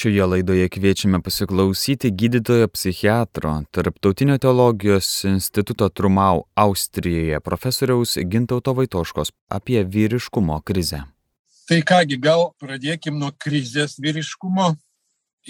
Šioje 0.00 0.26
laidoje 0.26 0.68
kviečiame 0.72 1.18
pasiklausyti 1.20 2.08
gydytojo 2.16 2.68
psichiatro, 2.72 3.50
Tarptautinio 3.70 4.38
teologijos 4.40 5.24
instituto 5.28 5.88
Trumau 5.88 6.46
Austrijoje 6.54 7.40
profesoriaus 7.44 8.14
Gintauto 8.24 8.72
Vaitoškos 8.72 9.32
apie 9.52 9.84
vyriškumo 9.84 10.56
krizę. 10.64 11.02
Tai 11.68 11.82
kągi, 11.84 12.16
gal 12.16 12.46
pradėkim 12.56 13.20
nuo 13.20 13.28
krizės 13.44 13.98
vyriškumo. 14.00 14.72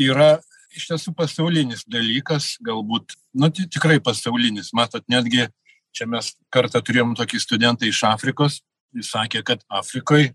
Yra 0.02 0.40
iš 0.74 0.90
tiesų 0.90 1.14
pasaulinis 1.14 1.86
dalykas, 1.86 2.56
galbūt, 2.58 3.14
nu, 3.38 3.54
tikrai 3.54 4.00
pasaulinis. 4.02 4.74
Matot, 4.74 5.06
netgi 5.06 5.46
čia 5.94 6.10
mes 6.10 6.34
kartą 6.50 6.82
turėjom 6.82 7.14
tokį 7.22 7.46
studentą 7.46 7.86
iš 7.86 8.02
Afrikos, 8.10 8.64
jis 8.98 9.14
sakė, 9.14 9.46
kad 9.46 9.62
Afrikoje, 9.70 10.32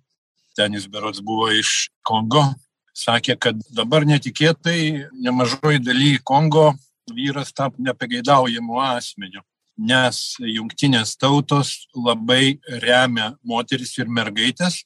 ten 0.56 0.80
jis 0.80 0.88
berots 0.88 1.20
buvo 1.20 1.52
iš 1.52 1.90
Kongo, 2.08 2.54
sakė, 2.96 3.36
kad 3.40 3.60
dabar 3.76 4.06
netikėtai 4.08 5.12
nemažoji 5.14 5.84
daly 5.84 6.16
Kongo 6.24 6.72
vyras 7.12 7.54
tapo 7.54 7.82
nepageidaujamu 7.84 8.80
asmeniu, 8.82 9.44
nes 9.78 10.38
jungtinės 10.40 11.16
tautos 11.20 11.88
labai 11.94 12.58
remia 12.82 13.34
moteris 13.44 13.94
ir 14.00 14.10
mergaitės, 14.10 14.82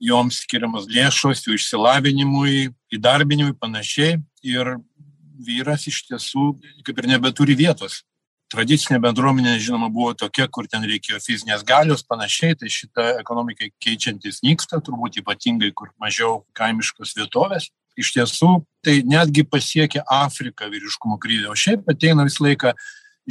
joms 0.00 0.40
skiriamas 0.44 0.86
lėšos 0.88 1.44
jų 1.44 1.58
išsilavinimui, 1.58 2.70
įdarbinimui 2.94 3.58
panašiai 3.60 4.20
ir 4.46 4.76
vyras 5.40 5.86
iš 5.90 6.04
tiesų 6.08 6.54
kaip 6.86 7.02
ir 7.02 7.10
nebeturi 7.10 7.56
vietos 7.58 8.00
tradicinė 8.50 8.98
bendruomenė 9.02 9.56
žinoma 9.62 9.88
buvo 9.92 10.12
tokia 10.18 10.46
kur 10.50 10.66
ten 10.70 10.84
reikėjo 10.86 11.20
fizinės 11.22 11.62
galios 11.66 12.02
panašiai 12.06 12.56
tai 12.58 12.70
šita 12.72 13.06
ekonomikai 13.20 13.70
keičiantis 13.82 14.42
nyksta 14.46 14.80
turbūt 14.84 15.20
ypatingai 15.22 15.70
kur 15.76 15.92
mažiau 16.02 16.42
kaimiškos 16.58 17.14
vietovės. 17.18 17.70
Iš 18.00 18.14
tiesų 18.16 18.50
tai 18.86 19.00
netgi 19.06 19.44
pasiekė 19.44 20.02
afriką 20.06 20.70
vyriškumo 20.72 21.18
krizė 21.22 21.50
o 21.50 21.56
šiaip 21.58 21.88
ateina 21.90 22.26
visą 22.26 22.46
laiką 22.46 22.74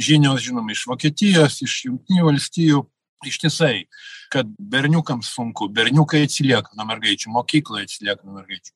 žinios 0.00 0.44
žinoma 0.44 0.72
iš 0.72 0.86
vokietijos 0.88 1.60
iš 1.66 1.84
jungtinių 1.88 2.26
valstijų. 2.30 2.84
Ištisai 3.20 3.84
kad 4.32 4.48
berniukams 4.56 5.28
sunku 5.34 5.66
berniukai 5.68 6.22
atsilieka 6.24 6.72
nuo 6.72 6.86
mergaičių 6.88 7.32
mokykloje 7.34 7.88
atsilieka 7.88 8.24
nuo 8.24 8.38
mergaičių. 8.38 8.72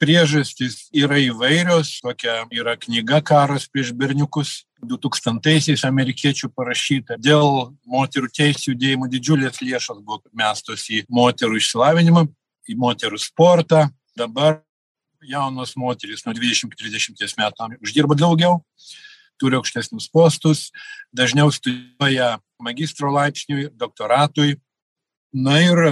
Priežastys 0.00 0.90
yra 0.96 1.16
įvairios 1.20 1.94
tokia 2.04 2.42
yra 2.52 2.74
knyga 2.80 3.22
karas 3.24 3.64
prieš 3.72 3.94
berniukus 3.96 4.66
du 4.82 4.96
tūkstantaisiais 5.00 5.82
amerikiečių 5.88 6.50
parašyta 6.56 7.18
dėl 7.20 7.70
moterų 7.88 8.30
teisių 8.36 8.72
judėjimo 8.72 9.08
didžiulės 9.12 9.60
lėšos 9.62 10.00
buvo 10.04 10.22
mestos 10.36 10.86
į 10.92 11.04
moterų 11.12 11.60
išsilavinimą 11.60 12.24
į 12.70 12.78
moterų 12.80 13.20
sportą 13.20 13.86
dabar 14.16 14.60
jaunos 15.26 15.76
moterys 15.76 16.24
nuo 16.24 16.34
dvidešim 16.36 16.70
iki 16.70 16.80
trisdešimties 16.80 17.36
metų 17.40 17.76
uždirba 17.84 18.16
daugiau 18.18 18.60
turi 19.40 19.58
aukštesnius 19.60 20.08
postus 20.12 20.68
dažniau 21.16 21.52
studijuoja 21.52 22.38
magistro 22.60 23.12
laipsniui 23.12 23.70
doktoratui 23.76 24.56
na 25.32 25.60
ir 25.62 25.86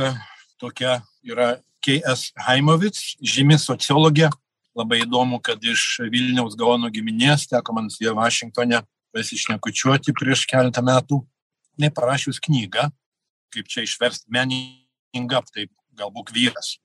tokia 0.58 1.00
yra 1.22 1.58
K.S. 1.84 2.32
Haimovic, 2.42 2.98
žymi 3.22 3.58
sociologė. 3.60 4.28
Labai 4.78 5.00
įdomu, 5.02 5.40
kad 5.42 5.62
iš 5.66 5.98
Vilniaus 6.12 6.54
Gaono 6.58 6.90
giminės 6.94 7.48
teko 7.50 7.74
man 7.74 7.88
su 7.90 8.04
ja 8.04 8.12
Vašingtonė 8.14 8.84
pasišnekučiuoti 9.16 10.14
prieš 10.14 10.44
keletą 10.46 10.84
metų. 10.86 11.18
Jis 11.78 11.94
parašius 11.94 12.38
knygą, 12.42 12.88
kaip 13.54 13.68
čia 13.70 13.84
išversti 13.86 14.30
meningą, 14.34 15.42
taip 15.50 15.70
galbūt 15.98 16.30
vyras. 16.34 16.76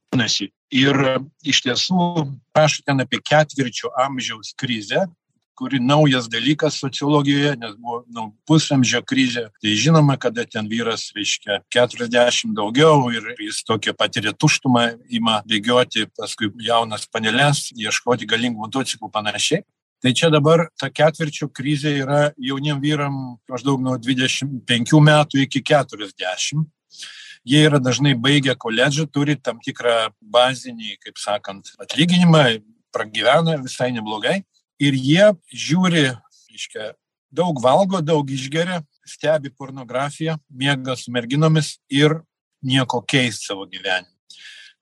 Ir 0.74 0.98
iš 1.46 1.62
tiesų 1.66 2.26
rašo 2.58 2.82
ten 2.86 3.02
apie 3.02 3.20
ketvirčio 3.22 3.90
amžiaus 4.06 4.54
krizę, 4.58 5.06
kuri 5.56 5.80
naujas 5.80 6.28
dalykas 6.32 6.78
sociologijoje, 6.82 7.56
nes 7.62 7.76
buvo 7.78 8.02
nu, 8.10 8.26
pusamžio 8.48 9.04
krizė. 9.06 9.48
Tai 9.62 9.76
žinoma, 9.78 10.18
kada 10.22 10.46
ten 10.50 10.68
vyras, 10.72 11.10
reiškia, 11.16 11.62
40 11.74 12.56
daugiau 12.58 13.12
ir 13.14 13.34
jis 13.40 13.62
tokia 13.68 13.94
patiria 13.98 14.34
tuštumą, 14.34 14.88
ima 15.14 15.42
bėgioti 15.50 16.08
paskui 16.18 16.52
jaunas 16.64 17.06
panelės, 17.12 17.70
ieškoti 17.78 18.30
galingų 18.30 18.66
motociklų 18.66 19.12
panašiai. 19.14 19.64
Tai 20.04 20.12
čia 20.12 20.28
dabar 20.34 20.66
ta 20.76 20.90
ketvirčio 20.92 21.48
krizė 21.48 21.94
yra 22.02 22.24
jauniem 22.36 22.82
vyram 22.84 23.14
maždaug 23.48 23.80
nuo 23.80 23.96
25 23.96 25.00
metų 25.00 25.46
iki 25.46 25.62
40. 25.64 26.66
Jie 27.48 27.62
yra 27.68 27.80
dažnai 27.80 28.12
baigę 28.16 28.56
koledžą, 28.60 29.06
turi 29.12 29.36
tam 29.40 29.60
tikrą 29.64 30.10
bazinį, 30.20 30.98
kaip 31.04 31.20
sakant, 31.20 31.72
atlyginimą, 31.80 32.44
pragyvena 32.96 33.58
visai 33.64 33.92
neblogai 33.96 34.42
ir 34.82 34.98
jie 34.98 35.30
žiūri, 35.54 36.06
reiškia, 36.52 36.94
daug 37.34 37.60
valgo, 37.64 38.02
daug 38.02 38.30
išgeria, 38.30 38.82
stebi 39.06 39.52
pornografiją, 39.52 40.38
miega 40.50 40.96
su 40.96 41.12
merginomis 41.12 41.78
ir 41.92 42.20
nieko 42.64 43.02
keist 43.02 43.48
savo 43.48 43.66
gyvenime. 43.68 44.12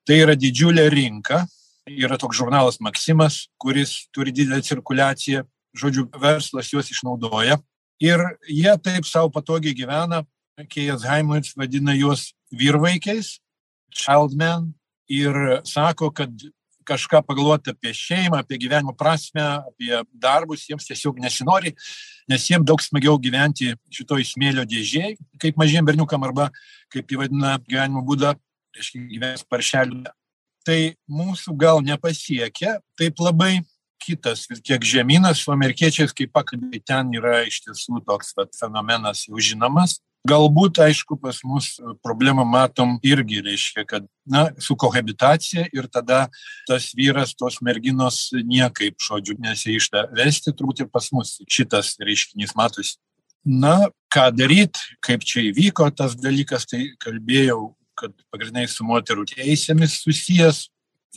Tai 0.05 0.17
yra 0.17 0.35
didžiulė 0.35 0.87
rinka, 0.91 1.45
yra 1.87 2.17
toks 2.19 2.39
žurnalas 2.39 2.79
Maksimas, 2.83 3.47
kuris 3.61 4.07
turi 4.13 4.33
didelę 4.35 4.61
cirkuliaciją, 4.65 5.45
žodžiu, 5.77 6.07
verslas 6.19 6.71
juos 6.73 6.91
išnaudoja. 6.91 7.59
Ir 8.01 8.21
jie 8.49 8.73
taip 8.81 9.05
savo 9.05 9.29
patogiai 9.33 9.77
gyvena, 9.77 10.23
Kejas 10.69 11.05
Haimans 11.07 11.55
vadina 11.57 11.93
juos 11.95 12.33
vyrvaikiais, 12.53 13.39
childmen, 13.93 14.73
ir 15.11 15.61
sako, 15.67 16.11
kad 16.11 16.31
kažką 16.91 17.23
pagalvoti 17.27 17.73
apie 17.73 17.93
šeimą, 17.95 18.41
apie 18.43 18.59
gyvenimo 18.61 18.93
prasme, 18.97 19.43
apie 19.71 20.03
darbus, 20.11 20.67
jiems 20.69 20.87
tiesiog 20.89 21.19
nesinori, 21.23 21.73
nes 22.31 22.47
jiems 22.51 22.67
daug 22.67 22.83
smagiau 22.83 23.17
gyventi 23.21 23.71
šitoj 23.95 24.25
smėlio 24.27 24.65
dėžėje, 24.67 25.15
kaip 25.41 25.59
mažiem 25.59 25.87
berniukam 25.87 26.23
arba, 26.27 26.49
kaip 26.93 27.11
įvadina 27.15 27.57
gyvenimo 27.67 28.03
būdą, 28.07 28.35
reiškia 28.77 29.05
gyvens 29.15 29.45
paršelių. 29.47 30.03
Tai 30.67 30.79
mūsų 31.09 31.55
gal 31.57 31.81
nepasiekia 31.81 32.77
taip 32.99 33.21
labai 33.23 33.63
kitas 34.01 34.45
vis 34.49 34.61
tiek 34.65 34.83
žemynas 34.85 35.41
su 35.41 35.53
amerikiečiais, 35.53 36.13
kaip 36.13 36.31
pakalbėjai, 36.33 36.83
ten 36.85 37.11
yra 37.17 37.41
iš 37.47 37.61
tiesų 37.65 38.01
toks 38.05 38.33
vat, 38.37 38.53
fenomenas 38.57 39.27
jau 39.27 39.41
žinomas 39.41 39.99
galbūt 40.27 40.79
aišku 40.85 41.17
pas 41.21 41.39
mus 41.47 41.73
problemą 42.05 42.45
matom 42.45 42.97
irgi 43.05 43.41
reiškia 43.45 43.85
kad 43.89 44.05
na 44.25 44.49
su 44.61 44.75
kohabitacija 44.77 45.67
ir 45.73 45.87
tada 45.91 46.27
tas 46.69 46.91
vyras 46.97 47.33
tos 47.37 47.59
merginos 47.61 48.29
niekaip 48.33 49.01
žodžiu 49.01 49.37
nesiryžta 49.41 50.07
vesti 50.17 50.53
turbūt 50.53 50.85
ir 50.85 50.91
pas 50.93 51.09
mus 51.15 51.39
šitas 51.49 51.95
reiškinys 52.01 52.55
matosi. 52.55 52.99
Na 53.45 53.89
ką 54.13 54.29
daryt 54.37 54.77
kaip 55.01 55.25
čia 55.25 55.47
įvyko 55.49 55.89
tas 55.97 56.15
dalykas 56.15 56.69
tai 56.69 56.91
kalbėjau 57.01 57.73
kad 57.97 58.13
pagrindinai 58.33 58.69
su 58.69 58.85
moterų 58.85 59.25
teisėmis 59.33 59.99
susijęs 60.05 60.67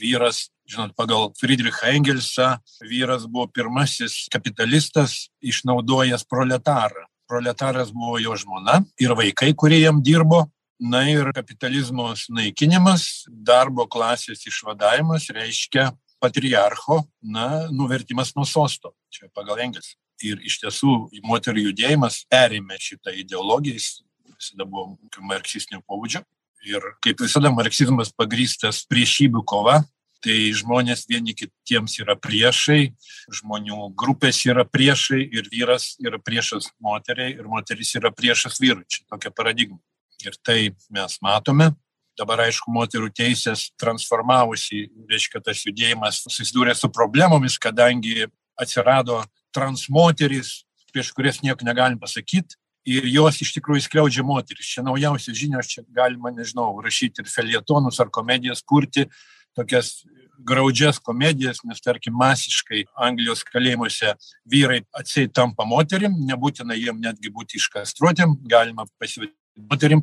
vyras 0.01 0.49
žinot 0.69 0.95
pagal 0.97 1.29
fridrichą 1.37 1.93
engelsą 1.93 2.55
vyras 2.89 3.29
buvo 3.29 3.51
pirmasis 3.53 4.25
kapitalistas 4.33 5.27
išnaudojęs 5.45 6.25
proletarą 6.25 7.05
proletaras 7.29 7.93
buvo 7.95 8.19
jo 8.23 8.37
žmona 8.37 8.83
ir 9.01 9.15
vaikai, 9.17 9.53
kurie 9.57 9.81
jam 9.83 10.03
dirbo. 10.03 10.45
Na 10.81 11.05
ir 11.07 11.31
kapitalizmo 11.33 12.09
sunaikinimas, 12.19 13.25
darbo 13.31 13.87
klasės 13.87 14.43
išvadavimas 14.51 15.29
reiškia 15.33 15.93
patriarcho, 16.21 17.05
na, 17.23 17.69
nuvertimas 17.71 18.35
nuo 18.35 18.45
sosto. 18.49 18.93
Čia 19.13 19.31
pagal 19.33 19.63
Engels. 19.65 19.95
Ir 20.25 20.41
iš 20.47 20.59
tiesų 20.63 20.97
moterų 21.27 21.69
judėjimas 21.69 22.23
perėmė 22.31 22.79
šitą 22.81 23.15
ideologiją, 23.23 23.79
jis 23.79 23.89
visada 24.35 24.67
buvo 24.67 24.97
marksistinio 25.23 25.83
pobūdžio. 25.87 26.25
Ir 26.65 26.85
kaip 27.05 27.21
visada 27.21 27.51
marksizmas 27.53 28.13
pagrystas 28.17 28.83
priešybių 28.89 29.45
kova, 29.47 29.83
tai 30.25 30.37
žmonės 30.57 31.05
vieni 31.11 31.35
kitiems 31.37 31.99
yra 32.01 32.17
priešai, 32.17 32.95
žmonių 33.41 33.91
grupės 33.99 34.41
yra 34.49 34.65
priešai 34.65 35.21
ir 35.23 35.49
vyras 35.53 35.95
yra 36.01 36.21
priešas 36.23 36.71
moteriai 36.83 37.37
ir 37.37 37.49
moteris 37.51 37.93
yra 38.01 38.13
priešas 38.15 38.57
vyrui. 38.63 38.87
Čia 38.89 39.05
tokia 39.13 39.35
paradigma. 39.35 39.79
Ir 40.25 40.37
tai 40.41 40.73
mes 40.95 41.19
matome. 41.21 41.75
Dabar, 42.15 42.45
aišku, 42.47 42.71
moterų 42.71 43.11
teisės 43.11 43.73
transformavosi, 43.81 44.85
reiškia, 45.11 45.41
tas 45.43 45.65
judėjimas 45.67 46.23
susidūrė 46.31 46.77
su 46.79 46.87
problemomis, 46.95 47.59
kadangi 47.59 48.29
atsirado 48.55 49.19
transmoteris, 49.55 50.61
prieš 50.95 51.11
kurias 51.17 51.41
nieko 51.43 51.67
negalim 51.67 51.99
pasakyti, 51.99 52.55
ir 52.87 53.09
jos 53.11 53.41
iš 53.43 53.51
tikrųjų 53.57 53.83
skriaudžia 53.89 54.23
moteris. 54.27 54.69
Čia 54.77 54.85
naujausios 54.87 55.37
žinios, 55.39 55.71
čia 55.73 55.83
galima, 55.97 56.31
nežinau, 56.35 56.71
rašyti 56.85 57.25
ir 57.25 57.31
felietonus 57.33 57.99
ar 57.99 58.13
komedijas 58.15 58.63
kurti, 58.63 59.09
tokias 59.57 60.03
graudžias 60.45 60.99
komedijas, 60.99 61.63
nes 61.65 61.81
tarkim 61.81 62.17
masiškai 62.19 62.85
Anglijos 63.07 63.45
kalėjimuose 63.49 64.15
vyrai 64.51 64.83
atsiai 64.99 65.31
tampa 65.31 65.67
moterim, 65.69 66.17
nebūtina 66.29 66.77
jiem 66.79 67.01
netgi 67.03 67.33
būti 67.33 67.61
iškastruotėm, 67.61 68.37
galima 68.51 68.87
pasivadinti 69.01 69.67
moterim, 69.71 70.03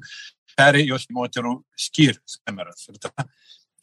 perėjo 0.58 0.96
jos 0.96 1.08
moterų 1.14 1.56
skyrius 1.80 2.40
kameras. 2.46 2.88
Ir 2.90 3.00
tada 3.02 3.28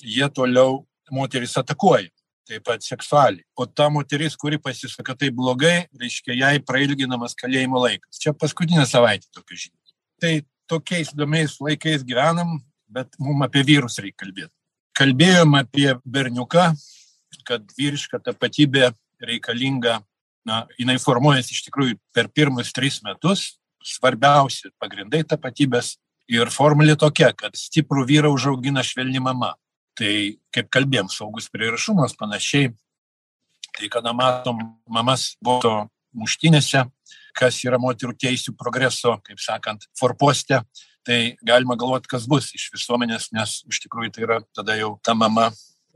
jie 0.02 0.28
toliau 0.34 0.84
moteris 1.10 1.56
atakuoja. 1.60 2.08
taip 2.48 2.64
pat 2.64 2.80
seksualiai. 2.80 3.44
O 3.60 3.66
ta 3.66 3.90
moteris, 3.92 4.32
kuri 4.40 4.56
pasisaka 4.56 5.12
tai 5.20 5.28
blogai, 5.28 5.84
reiškia, 6.00 6.32
jai 6.32 6.54
prailginamas 6.64 7.36
kalėjimo 7.36 7.82
laikas. 7.82 8.20
Čia 8.22 8.32
paskutinė 8.32 8.86
savaitė 8.88 9.28
tokia 9.36 9.58
žinia. 9.66 9.92
Tai 10.16 10.32
tokiais 10.72 11.12
įdomiais 11.12 11.58
laikais 11.60 12.06
gyvenam, 12.08 12.56
bet 12.88 13.12
mums 13.20 13.44
apie 13.44 13.66
vyrus 13.68 14.00
reikia 14.00 14.24
kalbėti. 14.24 14.57
Kalbėjom 14.98 15.54
apie 15.54 15.92
berniuką, 16.02 16.72
kad 17.46 17.74
vyriška 17.78 18.18
tapatybė 18.18 18.88
reikalinga, 19.22 20.00
na, 20.48 20.64
jinai 20.80 20.96
formuojasi 20.98 21.54
iš 21.54 21.60
tikrųjų 21.68 21.98
per 22.14 22.26
pirmus 22.34 22.72
tris 22.74 22.98
metus, 23.06 23.44
svarbiausi 23.84 24.72
pagrindai 24.82 25.22
tapatybės 25.28 25.94
ir 26.28 26.50
formulė 26.50 26.96
tokia, 26.98 27.30
kad 27.30 27.54
stiprų 27.54 28.04
vyrą 28.08 28.32
užaugina 28.34 28.82
švelni 28.82 29.22
mama. 29.22 29.54
Tai 29.98 30.12
kaip 30.54 30.68
kalbėjom, 30.74 31.08
saugus 31.10 31.48
prieraišumas 31.50 32.14
panašiai. 32.18 32.72
Tai 33.78 33.88
kada 33.94 34.12
matom 34.14 34.60
mamas 34.90 35.32
buvo 35.42 35.88
muštinėse, 36.18 36.84
kas 37.38 37.62
yra 37.62 37.78
moterų 37.78 38.16
teisų 38.18 38.54
progreso, 38.58 39.16
kaip 39.22 39.38
sakant, 39.42 39.86
forposte, 39.98 40.62
tai 41.08 41.20
galima 41.40 41.76
galvoti, 41.80 42.10
kas 42.10 42.26
bus 42.28 42.50
iš 42.56 42.68
visuomenės, 42.74 43.30
nes 43.32 43.62
iš 43.64 43.80
tikrųjų 43.86 44.12
tai 44.12 44.26
yra 44.26 44.38
tada 44.56 44.76
jau 44.76 44.92
ta 45.04 45.14
mama 45.16 45.48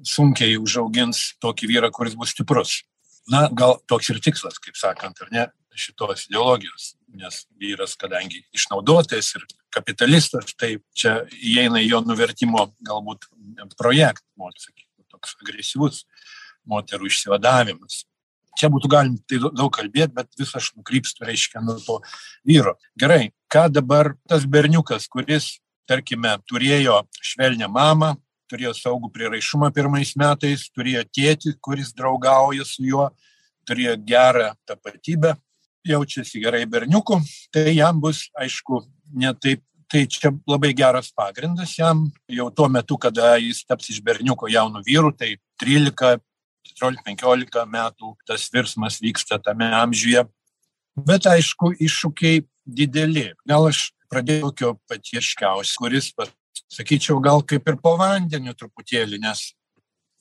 sunkiai 0.09 0.57
užaugins 0.57 1.35
tokį 1.43 1.69
vyrą, 1.75 1.91
kuris 1.93 2.17
bus 2.19 2.33
stiprus. 2.33 2.81
Na, 3.31 3.45
gal 3.53 3.77
toks 3.87 4.09
ir 4.11 4.19
tikslas, 4.25 4.57
kaip 4.59 4.79
sakant, 4.79 5.21
ar 5.23 5.29
ne, 5.35 5.45
šitos 5.79 6.27
ideologijos, 6.27 6.95
nes 7.17 7.45
vyras, 7.61 7.95
kadangi 8.01 8.43
išnaudotojas 8.57 9.29
ir 9.37 9.45
kapitalistas, 9.73 10.57
tai 10.59 10.75
čia 10.97 11.21
įeina 11.39 11.81
jo 11.85 12.03
nuvertimo 12.05 12.71
galbūt 12.85 13.29
projektą, 13.79 14.51
sakykime, 14.65 15.07
toks 15.13 15.37
agresyvus 15.45 16.03
moterų 16.69 17.09
išsivadavimas. 17.11 18.03
Čia 18.59 18.69
būtų 18.73 18.91
galima 18.93 19.21
tai 19.29 19.39
daug 19.43 19.71
kalbėti, 19.73 20.13
bet 20.17 20.29
vis 20.39 20.53
aš 20.59 20.73
nukrypstu, 20.77 21.25
reiškia, 21.25 21.63
nuo 21.65 21.79
to 21.81 21.99
vyro. 22.49 22.77
Gerai, 23.01 23.33
ką 23.53 23.69
dabar 23.73 24.13
tas 24.29 24.45
berniukas, 24.45 25.09
kuris, 25.13 25.57
tarkime, 25.89 26.35
turėjo 26.49 27.01
švelnę 27.25 27.69
mamą, 27.73 28.13
turėjo 28.53 28.75
saugų 28.77 29.11
priraišumą 29.15 29.73
pirmais 29.75 30.13
metais, 30.21 30.69
turėjo 30.77 31.07
tėtį, 31.09 31.57
kuris 31.65 31.95
draugauja 31.97 32.67
su 32.69 32.85
juo, 32.87 33.09
turėjo 33.69 33.97
gerą 34.07 34.53
tapatybę, 34.69 35.35
jaučiasi 35.89 36.43
gerai 36.43 36.65
berniuku, 36.69 37.19
tai 37.53 37.73
jam 37.77 38.01
bus, 38.01 38.29
aišku, 38.39 38.85
ne 39.15 39.35
taip. 39.35 39.65
Tai 39.93 40.07
čia 40.09 40.31
labai 40.49 40.71
geras 40.73 41.11
pagrindas 41.13 41.75
jam, 41.77 42.07
jau 42.33 42.47
tuo 42.57 42.65
metu, 42.73 42.97
kada 42.97 43.35
jis 43.37 43.59
taps 43.69 43.91
iš 43.93 43.99
berniuko 44.01 44.49
jaunų 44.49 44.81
vyrų, 44.87 45.11
tai 45.21 45.35
13, 45.61 46.17
14-15 46.71 47.67
metų 47.71 48.15
tas 48.29 48.47
virsmas 48.53 49.01
vyksta 49.03 49.39
tame 49.43 49.69
amžiuje. 49.77 50.25
Bet 50.97 51.27
aišku, 51.27 51.73
iššūkiai 51.81 52.45
dideli. 52.67 53.31
Gal 53.49 53.69
aš 53.71 53.91
pradėjau 54.13 54.51
tokio 54.51 54.73
patieškiausio, 54.91 55.79
kuris 55.81 56.13
sakyčiau, 56.73 57.21
gal 57.25 57.43
kaip 57.45 57.69
ir 57.69 57.79
po 57.81 57.97
vandeniu 58.01 58.55
truputėlį, 58.57 59.21
nes 59.23 59.53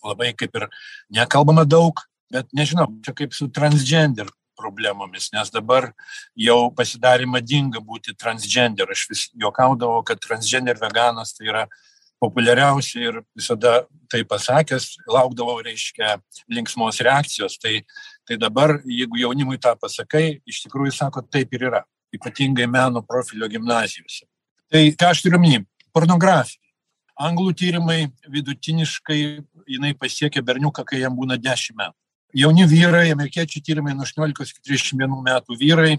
labai 0.04 0.32
kaip 0.38 0.56
ir 0.58 0.68
nekalbama 1.14 1.66
daug, 1.68 2.00
bet 2.32 2.48
nežinau, 2.56 2.88
čia 3.06 3.14
kaip 3.16 3.36
su 3.36 3.50
transgender 3.52 4.32
problemomis, 4.62 5.32
nes 5.34 5.52
dabar 5.54 5.90
jau 6.38 6.70
pasidarė 6.78 7.28
madinga 7.30 7.82
būti 7.84 8.16
transgender. 8.18 8.92
Aš 8.94 9.08
vis 9.10 9.24
juokaudavau, 9.34 10.04
kad 10.08 10.22
transgender 10.24 10.80
veganas 10.82 11.34
tai 11.36 11.50
yra 11.50 11.66
populiariausia 12.22 13.02
ir 13.10 13.22
visada 13.38 13.82
tai 14.12 14.22
pasakęs, 14.28 14.92
laukdavau, 15.10 15.58
reiškia, 15.66 16.20
linksmos 16.52 17.02
reakcijos. 17.02 17.58
Tai, 17.62 17.80
tai 18.28 18.38
dabar, 18.38 18.78
jeigu 18.86 19.24
jaunimui 19.24 19.58
tą 19.62 19.74
pasakai, 19.80 20.42
iš 20.46 20.62
tikrųjų 20.68 20.94
sako, 20.96 21.26
taip 21.34 21.54
ir 21.58 21.68
yra, 21.72 21.82
ypatingai 22.14 22.68
meno 22.70 23.02
profilio 23.02 23.50
gimnazijose. 23.50 24.28
Tai 24.72 24.86
ką 25.00 25.12
aš 25.12 25.26
turiu 25.26 25.42
minį? 25.42 25.66
pornografija. 25.94 26.60
Anglų 27.22 27.54
tyrimai 27.60 28.06
vidutiniškai 28.32 29.20
jinai 29.70 29.92
pasiekia 30.00 30.42
berniuką, 30.46 30.86
kai 30.88 31.04
jam 31.04 31.18
būna 31.18 31.38
10 31.38 31.78
metų. 31.78 31.98
Jauni 32.42 32.66
vyrai, 32.66 33.10
amerikiečių 33.12 33.62
tyrimai 33.68 33.94
nuo 33.94 34.08
18 34.08 34.56
iki 34.56 34.64
31 34.72 35.20
metų 35.26 35.58
vyrai, 35.60 35.98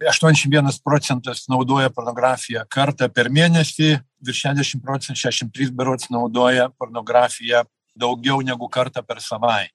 81 0.00 0.78
procentas 0.84 1.46
naudoja 1.50 1.90
pornografiją 1.90 2.62
kartą 2.70 3.08
per 3.10 3.30
mėnesį, 3.34 3.96
virš 4.22 4.44
60 4.46 4.84
procentų, 4.84 5.18
63 5.24 5.72
berots 5.74 6.10
naudoja 6.14 6.68
pornografiją 6.78 7.64
daugiau 7.98 8.42
negu 8.46 8.68
kartą 8.70 9.02
per 9.02 9.22
savaitę. 9.24 9.74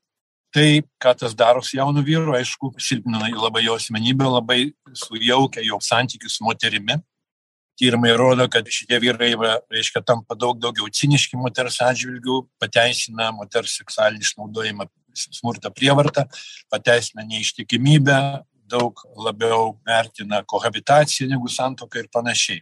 Tai, 0.54 0.84
ką 1.02 1.16
tas 1.18 1.34
daro 1.34 1.64
su 1.66 1.80
jaunu 1.80 2.04
vyru, 2.06 2.36
aišku, 2.38 2.76
silpnina 2.78 3.32
labai 3.34 3.64
jo 3.66 3.74
asmenybę, 3.74 4.28
labai 4.30 4.60
sujaukia 4.94 5.64
jo 5.66 5.80
santykius 5.82 6.38
su 6.38 6.46
moterimi 6.46 7.00
tyrimai 7.80 8.14
rodo 8.18 8.48
kad 8.50 8.68
šitie 8.70 9.00
vyrai 9.02 9.34
reiškia 9.72 10.04
tampa 10.06 10.38
daug 10.38 10.60
daugiau 10.62 10.90
ciniški 10.94 11.40
moters 11.40 11.80
atžvilgiu 11.82 12.44
pateisina 12.62 13.32
moters 13.34 13.78
seksualinį 13.80 14.28
išnaudojimą 14.28 14.88
smurtą 15.14 15.72
prievartą 15.74 16.28
pateisina 16.74 17.26
neištikimybę 17.30 18.20
daug 18.70 19.00
labiau 19.26 19.74
vertina 19.86 20.44
kohabitaciją 20.44 21.30
negu 21.30 21.50
santuoką 21.52 22.04
ir 22.04 22.10
panašiai 22.14 22.62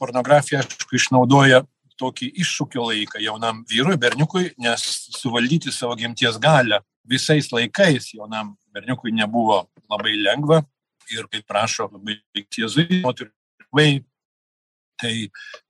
pornografija 0.00 0.62
aišku 0.62 0.96
išnaudoja 0.96 1.64
tokį 2.00 2.30
iššūkio 2.42 2.86
laiką 2.90 3.20
jaunam 3.20 3.64
vyrui 3.68 3.98
berniukui 4.00 4.52
nes 4.58 4.84
suvaldyti 5.18 5.72
savo 5.72 5.96
gimties 6.00 6.38
galią 6.40 6.80
visais 7.04 7.50
laikais 7.52 8.12
jaunam 8.14 8.54
berniukui 8.74 9.12
nebuvo 9.12 9.64
labai 9.90 10.16
lengva 10.16 10.62
ir 11.10 11.26
kaip 11.32 11.56
rašo 11.56 11.90
labai 11.90 12.20
jėzuitai 12.36 13.02
moterų 13.04 13.34
Tai 15.00 15.12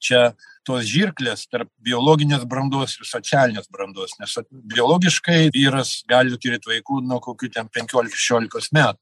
čia 0.02 0.20
tos 0.66 0.88
žirklės 0.90 1.46
tarp 1.50 1.70
biologinės 1.86 2.42
brandos 2.50 2.96
ir 2.98 3.06
socialinės 3.06 3.68
brandos, 3.70 4.16
nes 4.18 4.34
biologiškai 4.74 5.52
vyras 5.54 6.00
gali 6.10 6.34
turėti 6.34 6.72
vaikų 6.72 7.00
nuo 7.06 7.20
kokių 7.22 7.52
ten 7.54 7.70
15-16 7.70 8.74
metų. 8.74 8.98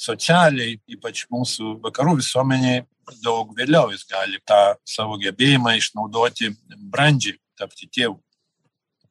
Socialiai, 0.00 0.78
ypač 0.90 1.24
mūsų 1.30 1.78
vakarų 1.84 2.18
visuomeniai, 2.18 2.82
daug 3.22 3.52
vėliau 3.56 3.92
jis 3.92 4.06
gali 4.10 4.40
tą 4.48 4.74
savo 4.88 5.18
gebėjimą 5.20 5.76
išnaudoti 5.78 6.50
brandžiai, 6.90 7.38
tapti 7.58 7.86
tėvu. 7.86 8.18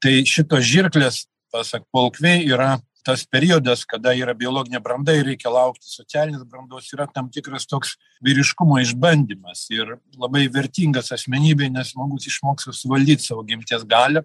Tai 0.04 0.16
šitos 0.28 0.66
žirklės, 0.68 1.22
pasak 1.54 1.86
Polkvei, 1.94 2.42
yra 2.50 2.76
tas 3.04 3.26
periodas, 3.28 3.84
kada 3.88 4.14
yra 4.16 4.34
biologinė 4.36 4.80
branda 4.84 5.14
ir 5.16 5.28
reikia 5.28 5.52
laukti 5.52 5.90
socialinės 5.92 6.46
brandos, 6.48 6.88
yra 6.96 7.06
tam 7.12 7.30
tikras 7.32 7.68
toks 7.68 7.98
vyriškumo 8.24 8.80
išbandymas 8.84 9.66
ir 9.76 9.98
labai 10.20 10.46
vertingas 10.52 11.12
asmenybė, 11.16 11.68
nes 11.72 11.92
žmogus 11.92 12.30
išmoksta 12.32 12.74
suvaldyti 12.76 13.28
savo 13.28 13.44
gimties 13.48 13.84
galę, 13.88 14.24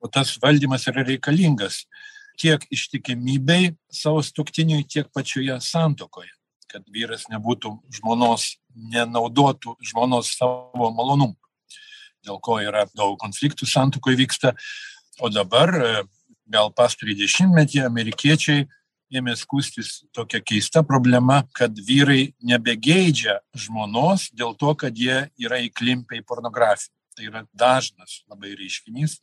o 0.00 0.08
tas 0.08 0.34
valdymas 0.40 0.86
yra 0.92 1.04
reikalingas 1.08 1.86
tiek 2.40 2.64
ištikimybei 2.72 3.74
savo 3.92 4.22
stuktiniui, 4.24 4.86
tiek 4.88 5.10
pačioje 5.14 5.58
santokoje, 5.64 6.32
kad 6.70 6.86
vyras 6.92 7.26
nebūtų 7.32 7.74
žmonos, 8.00 8.54
nenaudotų 8.94 9.76
žmonos 9.90 10.32
savo 10.38 10.90
malonumų, 10.96 11.36
dėl 12.24 12.40
ko 12.40 12.60
yra 12.62 12.86
daug 12.96 13.18
konfliktų 13.20 13.68
santokoje 13.68 14.22
vyksta. 14.22 14.54
O 15.20 15.28
dabar 15.28 15.74
gal 16.50 16.70
pastarį 16.72 17.18
dešimtmetį 17.20 17.84
amerikiečiai 17.84 18.66
ėmė 19.10 19.34
skūstis 19.38 20.04
tokia 20.14 20.40
keista 20.42 20.82
problema, 20.86 21.42
kad 21.56 21.74
vyrai 21.86 22.32
nebegeidžia 22.46 23.40
žmonos 23.58 24.28
dėl 24.36 24.54
to, 24.58 24.74
kad 24.78 24.96
jie 24.96 25.26
yra 25.40 25.60
įklimpę 25.66 26.20
į 26.20 26.26
pornografiją. 26.26 26.94
Tai 27.18 27.26
yra 27.26 27.40
dažnas 27.58 28.20
labai 28.30 28.54
reiškinys. 28.54 29.18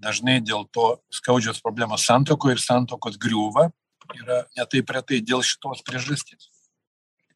Dažnai 0.00 0.38
dėl 0.40 0.64
to 0.72 0.94
skaudžios 1.12 1.60
problemos 1.60 2.06
santoko 2.08 2.50
ir 2.52 2.60
santokos 2.62 3.18
griūva 3.20 3.68
yra 4.16 4.42
netaip 4.58 4.90
retai 4.96 5.20
dėl 5.20 5.44
šitos 5.46 5.84
priežasties. 5.86 6.48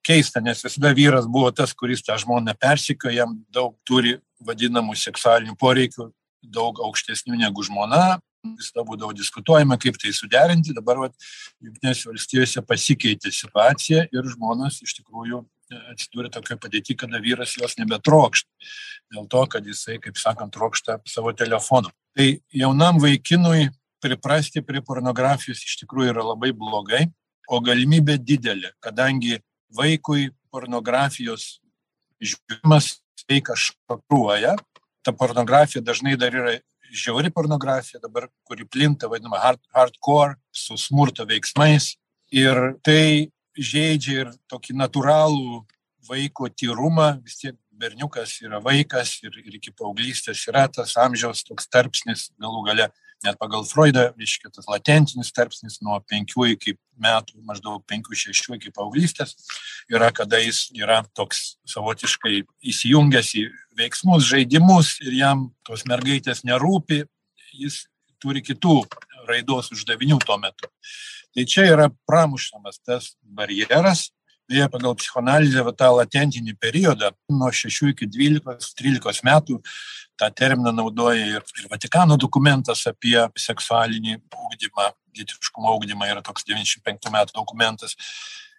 Keista, 0.05 0.41
nes 0.45 0.61
visada 0.65 0.93
vyras 0.97 1.29
buvo 1.31 1.51
tas, 1.53 1.73
kuris 1.73 2.03
tą 2.05 2.17
žmoną 2.21 2.53
persikio, 2.61 3.13
jam 3.13 3.39
daug 3.53 3.77
turi 3.89 4.19
vadinamų 4.45 4.97
seksualinių 5.01 5.57
poreikių, 5.61 6.11
daug 6.45 6.81
aukštesnių 6.85 7.39
negu 7.41 7.65
žmona, 7.65 8.19
visada 8.53 8.85
būdavo 8.85 9.15
diskutuojama, 9.17 9.79
kaip 9.81 9.97
tai 10.01 10.13
suderinti. 10.13 10.75
Dabar 10.77 11.01
Junktinėse 11.65 12.11
valstijose 12.11 12.63
pasikeitė 12.69 13.33
situacija 13.33 14.07
ir 14.13 14.31
žmonas 14.35 14.83
iš 14.85 14.99
tikrųjų 14.99 15.41
e, 15.41 15.81
atsidūrė 15.95 16.33
tokioje 16.35 16.61
padėti, 16.61 16.99
kada 17.01 17.21
vyras 17.25 17.57
jos 17.57 17.79
nebetrokšta. 17.81 18.51
Dėl 19.15 19.29
to, 19.33 19.45
kad 19.49 19.65
jisai, 19.69 19.97
kaip 20.05 20.21
sakant, 20.21 20.53
trokšta 20.53 21.01
savo 21.09 21.33
telefoną. 21.33 21.93
Tai 22.15 22.29
jaunam 22.55 23.01
vaikinui 23.03 23.69
priprasti 24.03 24.63
prie 24.63 24.83
pornografijos 24.85 25.65
iš 25.65 25.81
tikrųjų 25.83 26.13
yra 26.13 26.27
labai 26.29 26.53
blogai, 26.55 27.09
o 27.51 27.59
galimybė 27.61 28.19
didelė, 28.23 28.71
kadangi 28.85 29.41
vaikui 29.75 30.29
pornografijos 30.55 31.59
žiūrimas 32.23 32.95
vaiką 33.29 33.57
šokruoja, 33.59 34.55
ta 35.05 35.13
pornografija 35.13 35.83
dažnai 35.85 36.15
dar 36.21 36.37
yra 36.37 36.55
žiauri 36.95 37.33
pornografija 37.35 38.01
dabar, 38.01 38.29
kuri 38.47 38.65
plinta, 38.65 39.09
vadinama 39.11 39.41
hard, 39.43 39.61
hardcore, 39.75 40.39
su 40.53 40.79
smurto 40.79 41.27
veiksmais. 41.27 41.97
Ir 42.31 42.77
tai 42.87 43.31
žaidžia 43.59 44.21
ir 44.23 44.33
tokį 44.51 44.77
natūralų 44.79 45.65
vaiko 46.09 46.49
tyrumą, 46.49 47.17
vis 47.25 47.41
tiek 47.41 47.57
berniukas 47.81 48.37
yra 48.45 48.61
vaikas 48.63 49.17
ir, 49.25 49.37
ir 49.45 49.59
iki 49.59 49.73
paauglystės 49.75 50.45
yra 50.51 50.67
tas 50.73 50.95
amžiaus 51.01 51.45
toks 51.47 51.69
tarpsnis, 51.71 52.29
galų 52.41 52.63
gale 52.69 52.89
net 53.25 53.39
pagal 53.41 53.65
Freudą, 53.65 54.11
reiškia 54.19 54.51
tas 54.53 54.69
latentinis 54.69 55.33
tarpsnis 55.35 55.81
nuo 55.85 55.97
5 56.13 56.35
iki 56.53 56.77
metų, 57.01 57.41
maždaug 57.49 57.83
5-6 57.91 58.59
iki 58.59 58.73
paauglystės, 58.75 59.35
yra 59.93 60.11
kada 60.15 60.41
jis 60.43 60.67
yra 60.77 61.03
toks 61.17 61.57
savotiškai 61.71 62.45
įsijungęs 62.73 63.33
į 63.41 63.47
veiksmus, 63.81 64.29
žaidimus 64.29 64.99
ir 65.05 65.17
jam 65.19 65.49
tos 65.67 65.87
mergaitės 65.89 66.45
nerūpi, 66.47 67.05
jis 67.55 67.85
turi 68.23 68.45
kitų 68.45 68.83
raidos 69.29 69.73
uždavinių 69.75 70.21
tuo 70.25 70.39
metu. 70.41 70.71
Tai 71.35 71.45
čia 71.51 71.67
yra 71.67 71.89
pramušamas 72.07 72.79
tas 72.87 73.15
barjeras, 73.23 74.13
beje 74.49 74.69
pagal 74.73 74.95
psichoanalizę 74.99 75.65
va 75.65 75.73
tą 75.73 75.91
latentinį 75.99 76.55
periodą 76.61 77.11
nuo 77.33 77.51
šešių 77.55 77.93
iki 77.93 78.09
dvylikos 78.11 78.73
trylikos 78.79 79.23
metų 79.27 79.61
tą 80.21 80.31
terminą 80.31 80.73
naudoja 80.73 81.27
ir, 81.27 81.43
ir 81.59 81.69
Vatikano 81.71 82.17
dokumentas 82.21 82.85
apie 82.91 83.17
seksualinį 83.41 84.19
ūkdymą, 84.21 84.89
lytiškumo 85.19 85.75
ūkdymą 85.79 86.11
yra 86.13 86.23
toks 86.25 86.47
95 86.47 87.11
metų 87.15 87.35
dokumentas. 87.35 87.97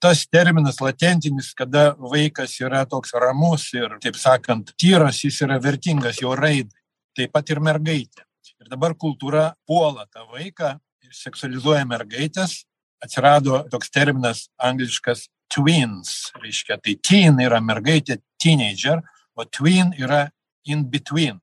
Tas 0.03 0.25
terminas 0.27 0.81
latentinis, 0.83 1.53
kada 1.55 1.93
vaikas 1.97 2.57
yra 2.59 2.83
toks 2.89 3.15
ramus 3.15 3.69
ir, 3.73 3.95
taip 4.03 4.19
sakant, 4.19 4.73
tyras, 4.77 5.21
jis 5.23 5.39
yra 5.47 5.57
vertingas 5.63 6.19
jo 6.21 6.35
raidai, 6.35 6.81
taip 7.15 7.31
pat 7.33 7.49
ir 7.49 7.63
mergaitė. 7.63 8.25
Ir 8.59 8.69
dabar 8.71 8.95
kultūra 8.99 9.53
puola 9.67 10.05
tą 10.11 10.25
vaiką 10.33 10.75
ir 11.05 11.15
seksualizuoja 11.15 11.85
mergaitės. 11.87 12.63
Atsirado 13.03 13.59
toks 13.69 13.91
terminas 13.93 14.45
angliškas 14.57 15.27
twins, 15.51 16.31
reiškia, 16.41 16.77
tai 16.81 16.95
teen 17.01 17.39
yra 17.43 17.61
mergaitė, 17.63 18.19
teenager, 18.41 19.01
o 19.35 19.45
twin 19.45 19.93
yra 19.99 20.29
in 20.65 20.85
between, 20.89 21.39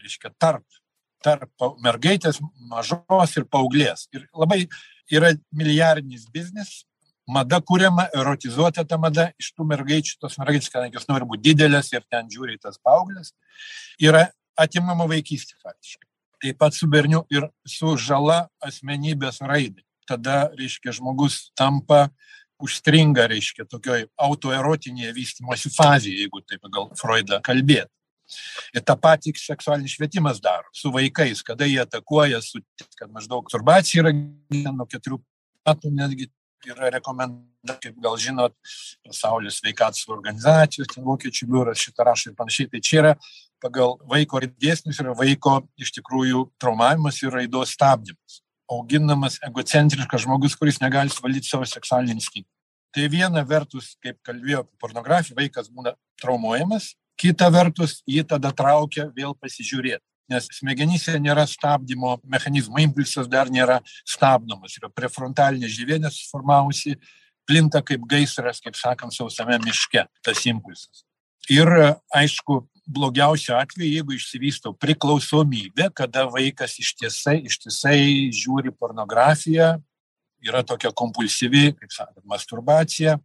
reiškia, 0.00 0.32
tarp, 0.40 0.64
tarp 1.22 1.66
mergaitės 1.82 2.40
mažos 2.70 3.36
ir 3.36 3.46
paauglės. 3.50 4.08
Ir 4.14 4.26
labai 4.34 4.64
yra 5.12 5.32
milijardinis 5.54 6.26
biznis, 6.32 6.82
mada 7.28 7.60
kuriama, 7.60 8.08
erotizuota 8.16 8.84
ta 8.88 8.98
mada 8.98 9.30
iš 9.40 9.52
tų 9.56 9.66
mergaičių, 9.70 10.16
tos 10.22 10.38
mergaitės, 10.40 10.70
kadangi 10.72 10.98
jos 10.98 11.08
nori 11.10 11.28
būti 11.28 11.52
didelės 11.52 11.92
ir 11.94 12.02
ten 12.10 12.30
žiūri 12.32 12.58
tas 12.62 12.80
paauglės, 12.82 13.32
yra 14.00 14.28
atimama 14.58 15.06
vaikystė 15.10 15.58
faktiškai. 15.62 16.08
Taip 16.42 16.58
pat 16.58 16.74
su 16.74 16.88
berniu 16.90 17.22
ir 17.30 17.46
su 17.68 17.94
žala 17.96 18.48
asmenybės 18.66 19.40
raidai. 19.46 19.84
Tada, 20.10 20.48
reiškia, 20.58 20.90
žmogus 20.96 21.52
tampa 21.54 22.08
užstringa, 22.62 23.26
reiškia, 23.30 23.66
tokioj 23.70 24.06
autoerotinėje 24.20 25.12
vystimosi 25.16 25.72
fazėje, 25.74 26.24
jeigu 26.24 26.42
taip 26.46 26.62
pagal 26.64 26.90
Freudą 26.98 27.40
kalbėt. 27.44 27.90
Ir 28.72 28.84
tą 28.86 28.94
patį 28.96 29.34
seksualinis 29.36 29.96
švietimas 29.96 30.38
daro 30.40 30.70
su 30.76 30.92
vaikais, 30.94 31.42
kada 31.44 31.66
jie 31.68 31.82
atakuoja, 31.82 32.40
su, 32.44 32.62
kad 32.96 33.10
maždaug 33.12 33.48
turbacija 33.50 34.04
yra 34.04 34.14
nuo 34.72 34.86
keturių 34.88 35.18
metų 35.68 35.92
netgi 35.92 36.30
yra 36.70 36.92
rekomendacija, 36.94 37.80
kaip 37.82 37.98
gal 38.04 38.16
žinot, 38.22 38.54
pasaulio 39.04 39.50
sveikatos 39.52 40.06
organizacijos, 40.08 40.88
ten 40.94 41.04
vokiečių 41.04 41.48
biuras 41.50 41.82
šitą 41.82 42.06
rašo 42.06 42.30
ir 42.30 42.38
panašiai. 42.38 42.70
Tai 42.70 42.80
čia 42.86 43.00
yra 43.02 43.12
pagal 43.62 43.98
vaiko 44.10 44.40
dėsnius 44.46 45.02
yra 45.02 45.12
vaiko 45.18 45.58
iš 45.82 45.92
tikrųjų 45.98 46.46
traumavimas 46.62 47.20
ir 47.22 47.34
raidos 47.34 47.74
stabdymas 47.76 48.40
auginamas 48.72 49.38
egocentriškas 49.46 50.24
žmogus, 50.24 50.56
kuris 50.56 50.80
negali 50.82 51.12
suvaldyti 51.12 51.50
savo 51.50 51.66
seksualinį 51.68 52.16
instinktą. 52.16 52.51
Tai 52.92 53.08
viena 53.08 53.40
vertus, 53.48 53.94
kaip 54.04 54.18
kalbėjo 54.26 54.66
apie 54.66 54.76
pornografiją, 54.82 55.36
vaikas 55.38 55.70
būna 55.72 55.94
traumuojamas, 56.20 56.92
kita 57.16 57.48
vertus, 57.52 58.00
jį 58.08 58.24
tada 58.28 58.52
traukia 58.56 59.08
vėl 59.16 59.32
pasižiūrėti. 59.40 60.04
Nes 60.32 60.46
smegenyse 60.54 61.14
nėra 61.20 61.44
stabdymo 61.48 62.18
mechanizmo, 62.28 62.78
impulsas 62.80 63.28
dar 63.28 63.50
nėra 63.52 63.80
stabdomas, 64.08 64.76
yra 64.78 64.90
prefrontalinė 64.92 65.68
žyvienė 65.72 66.12
suformavusi, 66.12 66.94
plinta 67.48 67.82
kaip 67.84 68.04
gaisras, 68.08 68.60
kaip 68.62 68.76
sakant, 68.78 69.14
sausame 69.14 69.58
miške 69.64 70.04
tas 70.24 70.44
impulsas. 70.48 71.04
Ir 71.50 71.68
aišku, 72.14 72.60
blogiausiu 72.92 73.56
atveju, 73.58 73.90
jeigu 73.98 74.16
išsivysto 74.16 74.72
priklausomybė, 74.82 75.88
kada 75.96 76.26
vaikas 76.30 76.78
ištisai, 76.82 77.40
ištisai 77.48 78.30
žiūri 78.34 78.72
pornografiją, 78.78 79.76
yra 80.46 80.62
tokia 80.66 80.92
kompulsyvi, 80.94 81.72
kaip 81.78 81.92
sakant, 81.94 82.24
masturbacija, 82.28 83.18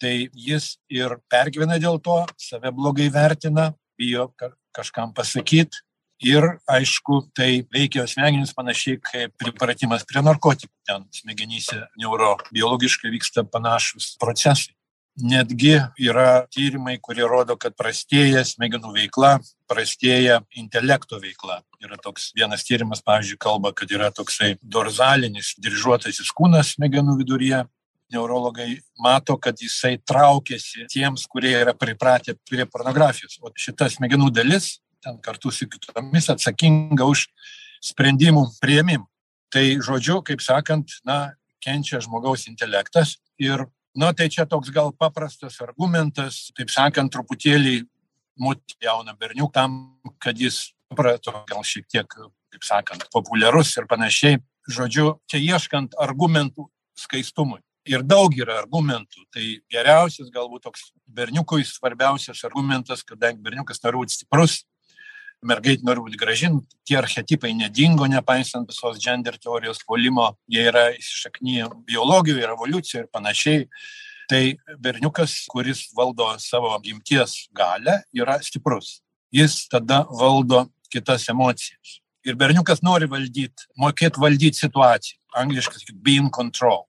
tai 0.00 0.14
jis 0.32 0.78
ir 0.90 1.18
pergyvena 1.30 1.78
dėl 1.82 2.00
to, 2.02 2.22
save 2.40 2.72
blogai 2.74 3.10
vertina, 3.12 3.70
bijo 4.00 4.30
kažkam 4.76 5.14
pasakyti. 5.14 5.84
Ir 6.20 6.44
aišku, 6.68 7.30
tai 7.32 7.62
veikia 7.72 8.02
smegenis 8.04 8.52
panašiai 8.52 8.98
kaip 9.00 9.32
pripratimas 9.40 10.04
prie 10.04 10.20
narkotikų. 10.20 10.72
Ten 10.84 11.06
smegenyse 11.16 11.78
neurobiologiškai 11.96 13.12
vyksta 13.14 13.46
panašus 13.48 14.18
procesai 14.20 14.74
netgi 15.18 15.78
yra 15.98 16.46
tyrimai 16.50 16.98
kurie 17.02 17.26
rodo 17.28 17.56
kad 17.60 17.74
prastėja 17.78 18.42
smegenų 18.46 18.92
veikla 18.94 19.38
prastėja 19.70 20.40
intelekto 20.58 21.20
veikla. 21.22 21.60
Yra 21.82 21.98
toks 22.00 22.30
vienas 22.36 22.64
tyrimas 22.66 23.02
pavyzdžiui 23.04 23.38
kalba 23.40 23.72
kad 23.76 23.90
yra 23.90 24.10
toksai 24.14 24.56
dorzalinis 24.62 25.54
dryžuotasis 25.60 26.32
kūnas 26.36 26.74
smegenų 26.76 27.18
viduryje. 27.22 27.64
Neurologai 28.10 28.80
mato 28.98 29.36
kad 29.38 29.60
jisai 29.62 29.94
traukiasi 30.02 30.88
tiems 30.90 31.28
kurie 31.30 31.52
yra 31.54 31.74
pripratę 31.78 32.34
prie 32.48 32.66
pornografijos. 32.66 33.38
O 33.42 33.52
šita 33.54 33.86
smegenų 33.90 34.32
dalis 34.34 34.80
ten 35.00 35.18
kartu 35.22 35.52
su 35.54 35.68
kitomis 35.70 36.28
atsakinga 36.32 37.06
už 37.06 37.28
sprendimų 37.84 38.48
priėmimą. 38.60 39.06
Tai 39.50 39.64
žodžiu 39.82 40.20
kaip 40.26 40.42
sakant 40.42 41.00
na 41.06 41.34
kenčia 41.62 42.00
žmogaus 42.02 42.46
intelektas 42.50 43.16
ir 43.38 43.66
na 43.96 44.12
tai 44.12 44.28
čia 44.30 44.46
toks 44.46 44.70
gal 44.74 44.92
paprastas 44.92 45.60
argumentas 45.64 46.50
taip 46.56 46.70
sakant 46.70 47.12
truputėlį 47.12 47.80
mot 48.40 48.60
jauną 48.82 49.16
berniukam 49.18 49.80
kad 50.22 50.38
jis 50.38 50.70
suprato 50.90 51.34
gal 51.48 51.64
šiek 51.66 51.88
tiek 51.88 52.06
kaip 52.50 52.66
sakant 52.66 53.06
populiarus 53.14 53.76
ir 53.78 53.86
panašiai. 53.90 54.40
Žodžiu 54.70 55.16
čia 55.30 55.38
ieškant 55.40 55.96
argumentų 55.98 56.68
skaistumui. 56.98 57.60
Ir 57.88 58.02
daug 58.04 58.34
yra 58.36 58.58
argumentų. 58.60 59.24
Tai 59.32 59.44
geriausias 59.72 60.28
galbūt 60.34 60.66
toks 60.68 60.90
berniukui 61.08 61.64
svarbiausias 61.64 62.44
argumentas 62.46 63.02
kadangi 63.06 63.40
berniukas 63.42 63.80
nori 63.84 64.02
būt 64.02 64.14
stiprus 64.18 64.60
mergaitė 65.46 65.86
nori 65.86 66.02
būt 66.04 66.18
graži 66.20 66.50
tie 66.88 66.98
archetipai 67.00 67.52
nedingo 67.56 68.06
nepaisant 68.10 68.68
visos 68.68 69.00
gender 69.02 69.38
teorijos 69.40 69.80
puolimo 69.86 70.34
jie 70.50 70.66
yra 70.68 70.90
įsišakniję 70.96 71.70
biologijoj 71.88 72.42
ir 72.42 72.54
evoliucijoj 72.56 73.02
ir 73.04 73.08
panašiai. 73.12 73.64
Tai 74.30 74.42
berniukas 74.78 75.32
kuris 75.50 75.88
valdo 75.96 76.28
savo 76.38 76.76
gimties 76.84 77.48
galią 77.56 77.96
yra 78.14 78.38
stiprus. 78.46 79.00
Jis 79.34 79.64
tada 79.70 80.04
valdo 80.06 80.68
kitas 80.92 81.26
emocijas. 81.32 81.98
Ir 82.26 82.36
berniukas 82.36 82.84
nori 82.86 83.08
valdyt 83.10 83.66
mokėt 83.80 84.20
valdyt 84.20 84.58
situaciją. 84.58 85.18
Angliškai 85.40 85.80
sakyt 85.80 85.98
be 86.04 86.18
in 86.20 86.30
control. 86.30 86.84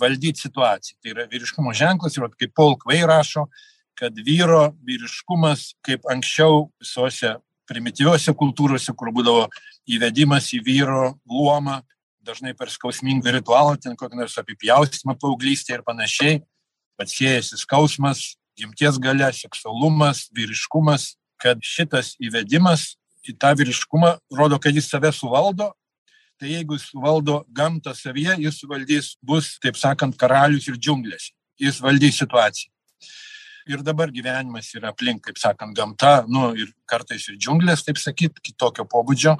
Valdyt 0.00 0.40
situaciją. 0.40 0.96
Tai 1.02 1.12
yra 1.12 1.26
vyriškumo 1.28 1.74
ženklas 1.76 2.16
ir 2.16 2.30
kaip 2.38 2.54
paul 2.54 2.78
kvei 2.80 3.02
rašo 3.04 3.48
kad 4.00 4.16
vyro 4.24 4.70
vyriškumas 4.86 5.74
kaip 5.84 6.06
anksčiau 6.08 6.70
visose 6.80 7.34
primityviose 7.70 8.34
kultūrose, 8.36 8.94
kur 8.96 9.12
būdavo 9.14 9.46
įvedimas 9.90 10.50
į 10.56 10.60
vyro 10.66 11.14
luomą, 11.30 11.80
dažnai 12.26 12.52
per 12.58 12.70
skausmingą 12.72 13.32
ritualą, 13.38 13.76
ten 13.80 13.96
kokį 13.98 14.20
nors 14.20 14.36
apipjaustymą 14.40 15.16
paauglystėje 15.20 15.78
ir 15.78 15.84
panašiai, 15.86 16.40
bet 17.00 17.12
siejasi 17.12 17.58
skausmas, 17.62 18.34
gimties 18.58 18.98
gale, 19.00 19.30
seksualumas, 19.32 20.26
vyriškumas, 20.36 21.14
kad 21.40 21.62
šitas 21.64 22.14
įvedimas 22.20 22.94
į 23.24 23.36
tą 23.40 23.54
vyriškumą 23.56 24.16
rodo, 24.36 24.58
kad 24.60 24.76
jis 24.76 24.90
save 24.90 25.12
suvaldo, 25.16 25.70
tai 26.40 26.52
jeigu 26.54 26.76
jis 26.76 26.90
valdo 26.96 27.40
gamtą 27.56 27.94
savyje, 27.96 28.36
jis 28.44 28.60
valdys, 28.68 29.14
bus, 29.24 29.54
taip 29.62 29.80
sakant, 29.80 30.16
karalius 30.20 30.68
ir 30.68 30.76
džiunglės. 30.80 31.30
Jis 31.60 31.80
valdys 31.84 32.20
situaciją 32.20 32.72
ir 33.70 33.84
dabar 33.86 34.10
gyvenimas 34.12 34.72
yra 34.74 34.90
aplink, 34.90 35.22
kaip 35.28 35.38
sakant, 35.38 35.76
gamta, 35.76 36.24
nu 36.28 36.50
ir 36.58 36.72
kartais 36.90 37.28
ir 37.30 37.38
džiunglės, 37.38 37.84
taip 37.86 38.00
sakyt, 38.02 38.42
kitokio 38.44 38.86
pobūdžio 38.90 39.36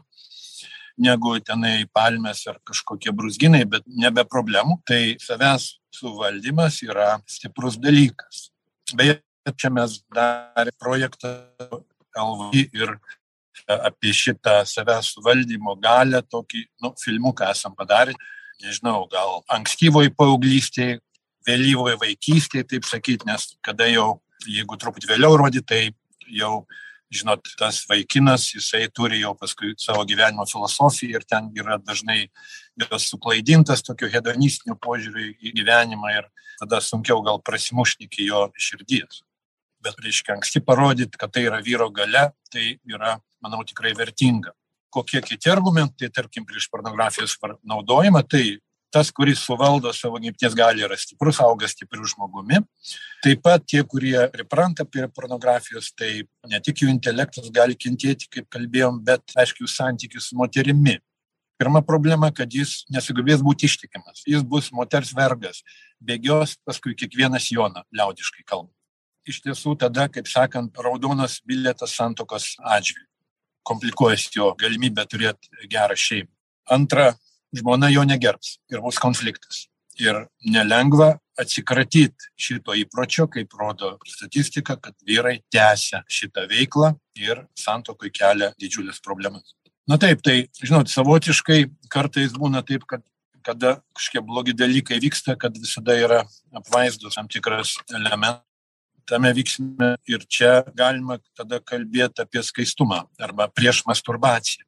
negu 1.01 1.37
tenai 1.45 1.87
palmės 1.95 2.43
ar 2.51 2.59
kažkokie 2.67 3.13
brūzginai, 3.17 3.65
bet 3.69 3.87
nebe 3.87 4.25
problemų. 4.29 4.81
Tai 4.89 5.01
savęs 5.23 5.73
suvaldymas 5.95 6.81
yra 6.87 7.15
stiprus 7.31 7.79
dalykas. 7.81 8.49
Beje, 8.97 9.21
čia 9.57 9.71
mes 9.73 10.01
darė 10.15 10.75
projektą 10.79 11.33
LV 12.19 12.67
ir 12.77 12.97
apie 13.71 14.13
šitą 14.17 14.61
savęs 14.67 15.15
valdymo 15.25 15.77
galę, 15.81 16.23
tokį 16.27 16.65
nu, 16.83 16.93
filmuką 17.01 17.51
esam 17.55 17.77
padarę, 17.79 18.17
nežinau, 18.61 19.05
gal 19.13 19.41
ankstyvoj 19.57 20.11
paauglystėje, 20.19 20.99
vėlyvoj 21.49 21.97
vaikystėje, 22.01 22.67
taip 22.75 22.87
sakyti, 22.89 23.29
nes 23.29 23.55
kada 23.65 23.89
jau, 23.91 24.21
jeigu 24.47 24.79
truputį 24.81 25.11
vėliau 25.13 25.39
rodyti, 25.41 25.67
tai 25.67 25.81
jau, 26.31 26.67
žinot, 27.11 27.49
tas 27.59 27.83
vaikinas, 27.91 28.51
jisai 28.55 28.85
turi 28.95 29.23
jau 29.23 29.33
paskui 29.39 29.73
savo 29.81 30.05
gyvenimo 30.07 30.47
filosofiją 30.47 31.19
ir 31.19 31.27
ten 31.27 31.49
yra 31.59 31.81
dažnai 31.83 32.29
jos 32.81 33.09
suklaidintas 33.11 33.83
tokiu 33.87 34.11
hedonistiniu 34.13 34.77
požiūriu 34.79 35.35
į 35.35 35.55
gyvenimą 35.59 36.15
ir 36.19 36.31
tada 36.61 36.81
sunkiau 36.85 37.25
gal 37.27 37.41
prasimušti 37.43 38.07
iki 38.07 38.29
jo 38.29 38.47
širdies. 38.59 39.25
Bet, 39.81 39.97
reiškia, 40.05 40.37
anksti 40.37 40.61
parodyti, 40.61 41.17
kad 41.19 41.33
tai 41.33 41.47
yra 41.49 41.63
vyro 41.65 41.89
gale, 41.91 42.29
tai 42.53 42.75
yra 42.85 43.17
manau, 43.41 43.65
tikrai 43.65 43.95
vertinga. 43.97 44.53
Kokie 44.93 45.23
kiti 45.25 45.49
argumentai, 45.49 46.11
tarkim, 46.13 46.45
prieš 46.45 46.67
pornografijos 46.69 47.39
naudojimą, 47.65 48.21
tai 48.29 48.59
tas, 48.93 49.11
kuris 49.15 49.43
suvaldo 49.47 49.93
savo 49.95 50.19
gimties 50.23 50.55
gali 50.59 50.85
yra 50.87 50.97
stiprus, 50.99 51.41
auga 51.43 51.69
stipriu 51.71 52.07
žmogumi. 52.09 52.61
Taip 53.25 53.43
pat 53.45 53.67
tie, 53.67 53.83
kurie 53.85 54.17
pripranta 54.33 54.85
prie 54.85 55.07
pornografijos, 55.09 55.93
tai 55.97 56.25
ne 56.51 56.61
tik 56.65 56.83
jų 56.85 56.91
intelektas 56.93 57.51
gali 57.55 57.79
kentėti, 57.79 58.31
kaip 58.33 58.49
kalbėjom, 58.53 59.03
bet, 59.07 59.23
aišku, 59.39 59.65
jų 59.65 59.71
santykius 59.71 60.31
su 60.31 60.41
moterimi. 60.41 60.99
Pirma 61.61 61.83
problema, 61.85 62.31
kad 62.33 62.51
jis 62.57 62.87
nesugebės 62.93 63.45
būti 63.45 63.69
ištikimas. 63.69 64.25
Jis 64.27 64.43
bus 64.49 64.71
moters 64.73 65.13
vergas, 65.17 65.61
bėgios 66.01 66.57
paskui 66.65 66.97
kiekvienas 66.97 67.51
Joną, 67.53 67.85
liaudiškai 67.93 68.47
kalbant. 68.47 68.75
Iš 69.29 69.43
tiesų 69.45 69.77
tada, 69.79 70.09
kaip 70.09 70.27
sakant, 70.27 70.73
raudonas 70.81 71.43
bilietas 71.45 71.93
santokos 71.99 72.55
atžvilgiu 72.65 73.11
komplikuojasi 73.71 74.39
jo 74.39 74.53
galimybė 74.59 75.07
turėti 75.11 75.69
gerą 75.71 75.97
šeimą. 75.99 76.31
Antra, 76.71 77.11
žmona 77.57 77.91
jo 77.91 78.05
negerbs 78.07 78.59
ir 78.73 78.83
bus 78.85 78.99
konfliktas. 79.03 79.67
Ir 80.01 80.17
nelengva 80.47 81.19
atsikratyti 81.41 82.31
šito 82.41 82.75
įpročio, 82.79 83.27
kaip 83.33 83.53
rodo 83.59 83.97
statistika, 84.09 84.77
kad 84.81 84.95
vyrai 85.07 85.41
tęsia 85.53 86.03
šitą 86.09 86.47
veiklą 86.49 86.95
ir 87.21 87.45
santokui 87.59 88.13
kelia 88.15 88.53
didžiulės 88.61 89.01
problemas. 89.05 89.57
Na 89.89 89.99
taip, 90.01 90.23
tai, 90.23 90.45
žinot, 90.63 90.89
savotiškai 90.93 91.65
kartais 91.93 92.37
būna 92.37 92.63
taip, 92.67 92.87
kad 92.89 93.05
kada 93.41 93.79
kažkokie 93.97 94.21
blogi 94.21 94.53
dalykai 94.53 94.99
vyksta, 95.01 95.33
kad 95.41 95.55
visada 95.57 95.97
yra 95.97 96.21
apvaizdos 96.53 97.17
tam 97.17 97.29
tikras 97.29 97.79
elementas 97.89 98.45
tame 99.11 99.33
vyksme 99.35 99.95
ir 100.07 100.25
čia 100.31 100.51
galima 100.77 101.19
tada 101.35 101.59
kalbėti 101.59 102.23
apie 102.23 102.43
skaistumą 102.47 103.03
arba 103.19 103.49
prieš 103.51 103.83
masturbaciją 103.89 104.67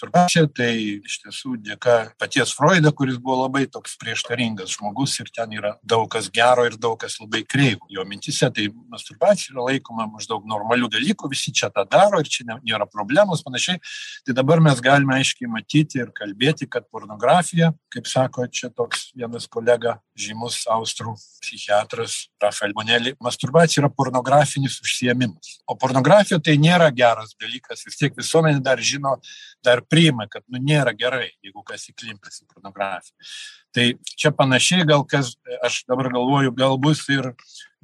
masturbacija 0.00 0.46
tai 0.56 1.00
iš 1.04 1.18
tiesų 1.20 1.58
dėka 1.60 2.14
paties 2.18 2.54
Freudo, 2.56 2.90
kuris 2.96 3.18
buvo 3.20 3.44
labai 3.44 3.66
toks 3.68 3.98
prieštaringas 4.00 4.72
žmogus 4.78 5.18
ir 5.20 5.28
ten 5.28 5.52
yra 5.52 5.76
daug 5.84 6.08
kas 6.08 6.30
gero 6.32 6.64
ir 6.64 6.76
daug 6.80 6.98
kas 7.00 7.18
labai 7.20 7.42
kreivų. 7.44 7.90
Jo 7.90 8.04
mintise 8.08 8.48
tai 8.50 8.70
masturbacija 8.88 9.52
yra 9.52 9.66
laikoma 9.68 10.06
maždaug 10.08 10.46
normalių 10.48 10.88
dalykų, 10.88 11.28
visi 11.30 11.52
čia 11.52 11.68
tą 11.68 11.84
daro 11.84 12.20
ir 12.20 12.28
čia 12.28 12.46
nėra 12.48 12.88
problemos 12.88 13.44
panašiai. 13.44 13.80
Tai 14.24 14.36
dabar 14.36 14.60
mes 14.60 14.80
galime 14.80 15.18
aiškiai 15.18 15.50
matyti 15.50 16.00
ir 16.00 16.12
kalbėti, 16.16 16.68
kad 16.70 16.88
pornografija, 16.88 17.74
kaip 17.92 18.08
sako 18.08 18.48
čia 18.48 18.70
toks 18.72 19.10
vienas 19.14 19.48
kolega, 19.50 19.98
žymus 20.16 20.64
austrų 20.70 21.14
psichiatras 21.40 22.30
Rafael 22.40 22.72
Bonelli, 22.76 23.14
masturbacija 23.20 23.84
yra 23.84 23.92
pornografinis 23.92 24.80
užsiemimas. 24.84 25.58
O 25.68 25.76
pornografija 25.80 26.40
tai 26.40 26.56
nėra 26.60 26.90
geras 26.94 27.34
dalykas, 27.40 27.84
vis 27.86 28.00
tiek 28.00 28.16
visuomenė 28.16 28.60
dar 28.64 28.80
žino, 28.84 29.16
dar 29.64 29.82
priima, 29.90 30.26
kad 30.30 30.44
nu, 30.48 30.60
nėra 30.62 30.94
gerai, 30.96 31.30
jeigu 31.44 31.64
kas 31.66 31.88
įklimpęs 31.90 32.44
į 32.44 32.48
pornografiją. 32.52 33.30
Tai 33.74 33.86
čia 34.16 34.32
panašiai 34.34 34.86
gal 34.88 35.04
kas, 35.08 35.34
aš 35.66 35.82
dabar 35.90 36.10
galvoju, 36.14 36.54
gal 36.56 36.78
bus 36.80 37.02
ir 37.12 37.32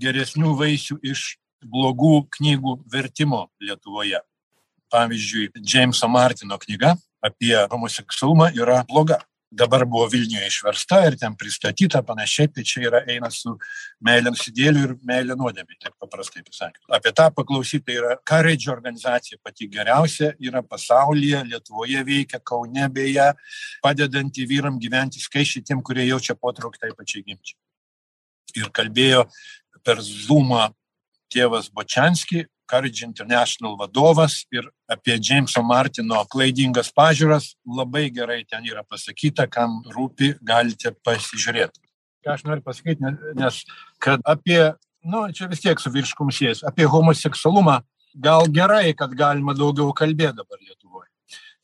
geresnių 0.03 0.55
vaisių 0.59 1.01
iš 1.07 1.37
blogų 1.67 2.27
knygų 2.39 2.79
vertimo 2.93 3.47
Lietuvoje. 3.63 4.23
Pavyzdžiui, 4.93 5.51
Jameso 5.67 6.09
Martino 6.09 6.59
knyga 6.63 6.95
apie 7.27 7.57
homoseksualumą 7.73 8.53
yra 8.55 8.85
bloga 8.87 9.19
dabar 9.51 9.85
buvo 9.87 10.07
Vilniuje 10.11 10.47
išversta 10.47 10.99
ir 11.07 11.17
ten 11.21 11.37
pristatyta 11.39 12.03
panašiai, 12.07 12.49
tai 12.53 12.65
čia 12.67 12.83
yra 12.89 13.03
eina 13.11 13.31
su 13.31 13.55
meilė 14.05 14.33
nusidėliu 14.35 14.83
ir 14.89 14.95
meilė 15.07 15.37
nuodėmė, 15.39 15.77
taip 15.83 15.95
paprastai 16.03 16.43
pasakė. 16.47 16.83
Apie 16.99 17.13
tą 17.17 17.29
paklausyti 17.35 17.85
tai 17.87 17.99
yra 18.01 18.17
Courage 18.27 18.71
organizacija 18.73 19.39
pati 19.45 19.69
geriausia, 19.71 20.33
yra 20.43 20.63
pasaulyje, 20.67 21.45
Lietuvoje 21.53 22.03
veikia, 22.07 22.43
Kaune 22.43 22.89
beje, 22.93 23.29
padedanti 23.85 24.49
vyram 24.51 24.81
gyventi 24.83 25.23
skaičiai 25.23 25.65
tiem, 25.67 25.83
kurie 25.83 26.09
jaučia 26.09 26.35
potraukį 26.35 26.83
tai 26.83 26.93
pačiai 26.99 27.23
gimčiai. 27.23 27.59
Ir 28.57 28.73
kalbėjo 28.75 29.27
per 29.87 30.03
Zoomą 30.03 30.71
tėvas 31.33 31.71
Bočianski, 31.75 32.47
Courage 32.71 33.05
International 33.07 33.77
vadovas 33.79 34.45
ir 34.53 34.67
apie 34.91 35.19
Jameso 35.19 35.63
Martino 35.63 36.23
klaidingas 36.31 36.93
pažiūras 36.95 37.55
labai 37.67 38.09
gerai 38.11 38.43
ten 38.45 38.67
yra 38.67 38.85
pasakyta, 38.85 39.47
kam 39.51 39.83
rūpi, 39.95 40.35
galite 40.43 40.93
pasižiūrėti. 41.07 41.83
Ką 42.27 42.35
aš 42.35 42.47
noriu 42.47 42.65
pasakyti, 42.67 43.13
nes 43.39 43.63
kad 44.03 44.23
apie, 44.27 44.61
nu, 45.07 45.27
čia 45.33 45.47
vis 45.51 45.63
tiek 45.63 45.79
su 45.81 45.93
virškum 45.95 46.33
sės, 46.35 46.65
apie 46.67 46.89
homoseksualumą 46.91 47.81
gal 48.17 48.49
gerai, 48.49 48.95
kad 48.97 49.13
galima 49.15 49.55
daugiau 49.55 49.93
kalbėti 49.95 50.41
dabar 50.41 50.59
Lietuvoje. 50.61 50.86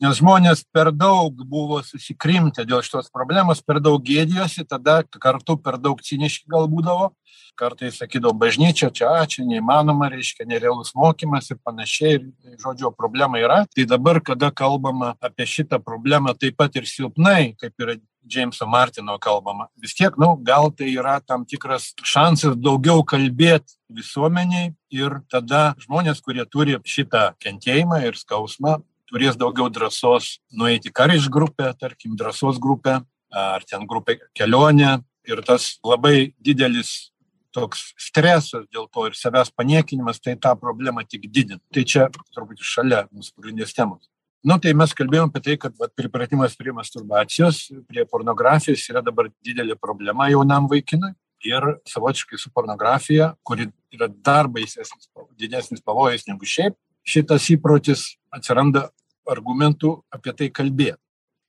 Nes 0.01 0.17
žmonės 0.17 0.63
per 0.73 0.89
daug 0.91 1.43
buvo 1.45 1.79
susikrimtę 1.85 2.65
dėl 2.65 2.81
šitos 2.85 3.11
problemos, 3.13 3.61
per 3.61 3.79
daug 3.83 4.01
gėdijosi, 4.03 4.65
tada 4.65 5.01
kartu 5.05 5.57
per 5.61 5.77
daug 5.77 6.01
ciniški 6.01 6.49
gal 6.49 6.65
būdavo. 6.71 7.11
Kartais 7.53 7.99
sakydavo 8.01 8.33
bažnyčia 8.41 8.89
čia 8.89 9.11
čia 9.29 9.43
neįmanoma 9.45 10.09
reiškia 10.09 10.47
nerealus 10.49 10.95
mokymas 10.97 11.51
ir 11.53 11.59
panašiai. 11.61 12.15
Ir 12.49 12.57
žodžiu 12.63 12.89
problema 12.97 13.37
yra. 13.37 13.59
Tai 13.69 13.85
dabar 13.85 14.17
kada 14.25 14.49
kalbama 14.49 15.13
apie 15.21 15.45
šitą 15.45 15.77
problemą 15.77 16.33
taip 16.33 16.57
pat 16.57 16.73
ir 16.81 16.89
silpnai 16.89 17.53
kaip 17.61 17.77
yra 17.77 17.99
džeimso 18.27 18.65
martino 18.65 19.17
kalbama 19.19 19.67
vis 19.77 19.93
tiek 19.93 20.15
nu 20.17 20.35
gal 20.47 20.71
tai 20.71 20.93
yra 20.95 21.19
tam 21.19 21.45
tikras 21.45 21.91
šansas 22.03 22.55
daugiau 22.55 23.03
kalbėt 23.03 23.75
visuomenei 23.91 24.71
ir 24.95 25.19
tada 25.29 25.73
žmonės 25.83 26.23
kurie 26.23 26.45
turi 26.47 26.79
šitą 26.87 27.33
kentėjimą 27.43 27.99
ir 28.07 28.17
skausmą 28.19 28.79
turės 29.13 29.37
daugiau 29.37 29.69
drąsos 29.69 30.39
nueiti 30.51 30.91
courage 30.91 31.29
grupę 31.29 31.71
tarkim 31.79 32.17
drąsos 32.17 32.59
grupę 32.59 32.99
ar 33.33 33.65
ten 33.69 33.85
grupė 33.89 34.17
kelionė 34.37 34.97
ir 35.29 35.41
tas 35.45 35.77
labai 35.85 36.33
didelis 36.41 37.13
toks 37.53 37.91
stresas 38.01 38.65
dėl 38.73 38.87
to 38.89 39.05
ir 39.07 39.17
savęs 39.17 39.51
paniekinimas, 39.53 40.19
tai 40.19 40.33
tą 40.41 40.55
problemą 40.57 41.03
tik 41.05 41.27
didina. 41.29 41.61
Tai 41.73 41.83
čia 41.85 42.07
truputį 42.33 42.65
šalia 42.65 43.03
mūsų 43.13 43.35
pagrindinės 43.37 43.75
temos. 43.77 44.09
Na, 44.43 44.57
nu, 44.57 44.59
tai 44.63 44.73
mes 44.75 44.91
kalbėjom 44.97 45.29
apie 45.29 45.41
tai, 45.45 45.53
kad 45.61 45.75
vat, 45.79 45.93
pripratimas 45.95 46.57
prie 46.59 46.73
masturbacijos, 46.75 47.67
prie 47.87 48.03
pornografijos 48.09 48.81
yra 48.91 49.03
dabar 49.05 49.29
didelė 49.45 49.77
problema 49.79 50.27
jaunam 50.33 50.67
vaikinui. 50.71 51.13
Ir 51.47 51.63
savotiškai 51.87 52.39
su 52.39 52.49
pornografija, 52.55 53.33
kuri 53.43 53.69
yra 53.93 54.07
dar 54.09 54.49
baisesnis, 54.51 55.09
didesnis 55.39 55.83
pavojus 55.83 56.25
negu 56.27 56.47
šiaip, 56.47 56.75
šitas 57.07 57.47
įprotis 57.51 58.05
atsiranda 58.31 58.87
argumentų 59.29 59.95
apie 60.13 60.33
tai 60.37 60.49
kalbėti. 60.49 60.99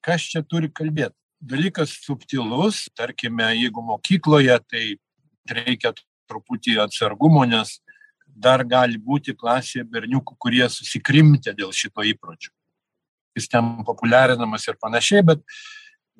Kas 0.04 0.26
čia 0.32 0.42
turi 0.46 0.70
kalbėti? 0.70 1.16
Dalykas 1.44 1.98
subtilus, 2.04 2.86
tarkime, 2.96 3.50
jeigu 3.58 3.82
mokykloje, 3.84 4.56
tai 4.70 4.84
reikia 5.50 5.92
truputį 6.30 6.78
atsargumo, 6.84 7.44
nes 7.44 7.78
dar 8.24 8.64
gali 8.64 8.98
būti 8.98 9.34
klasėje 9.36 9.84
berniukų, 9.84 10.36
kurie 10.40 10.64
susikrimtė 10.72 11.54
dėl 11.56 11.72
šito 11.72 12.04
įpročio. 12.06 12.52
Jis 13.36 13.50
ten 13.50 13.82
populiarinamas 13.86 14.64
ir 14.70 14.78
panašiai, 14.80 15.24
bet 15.26 15.42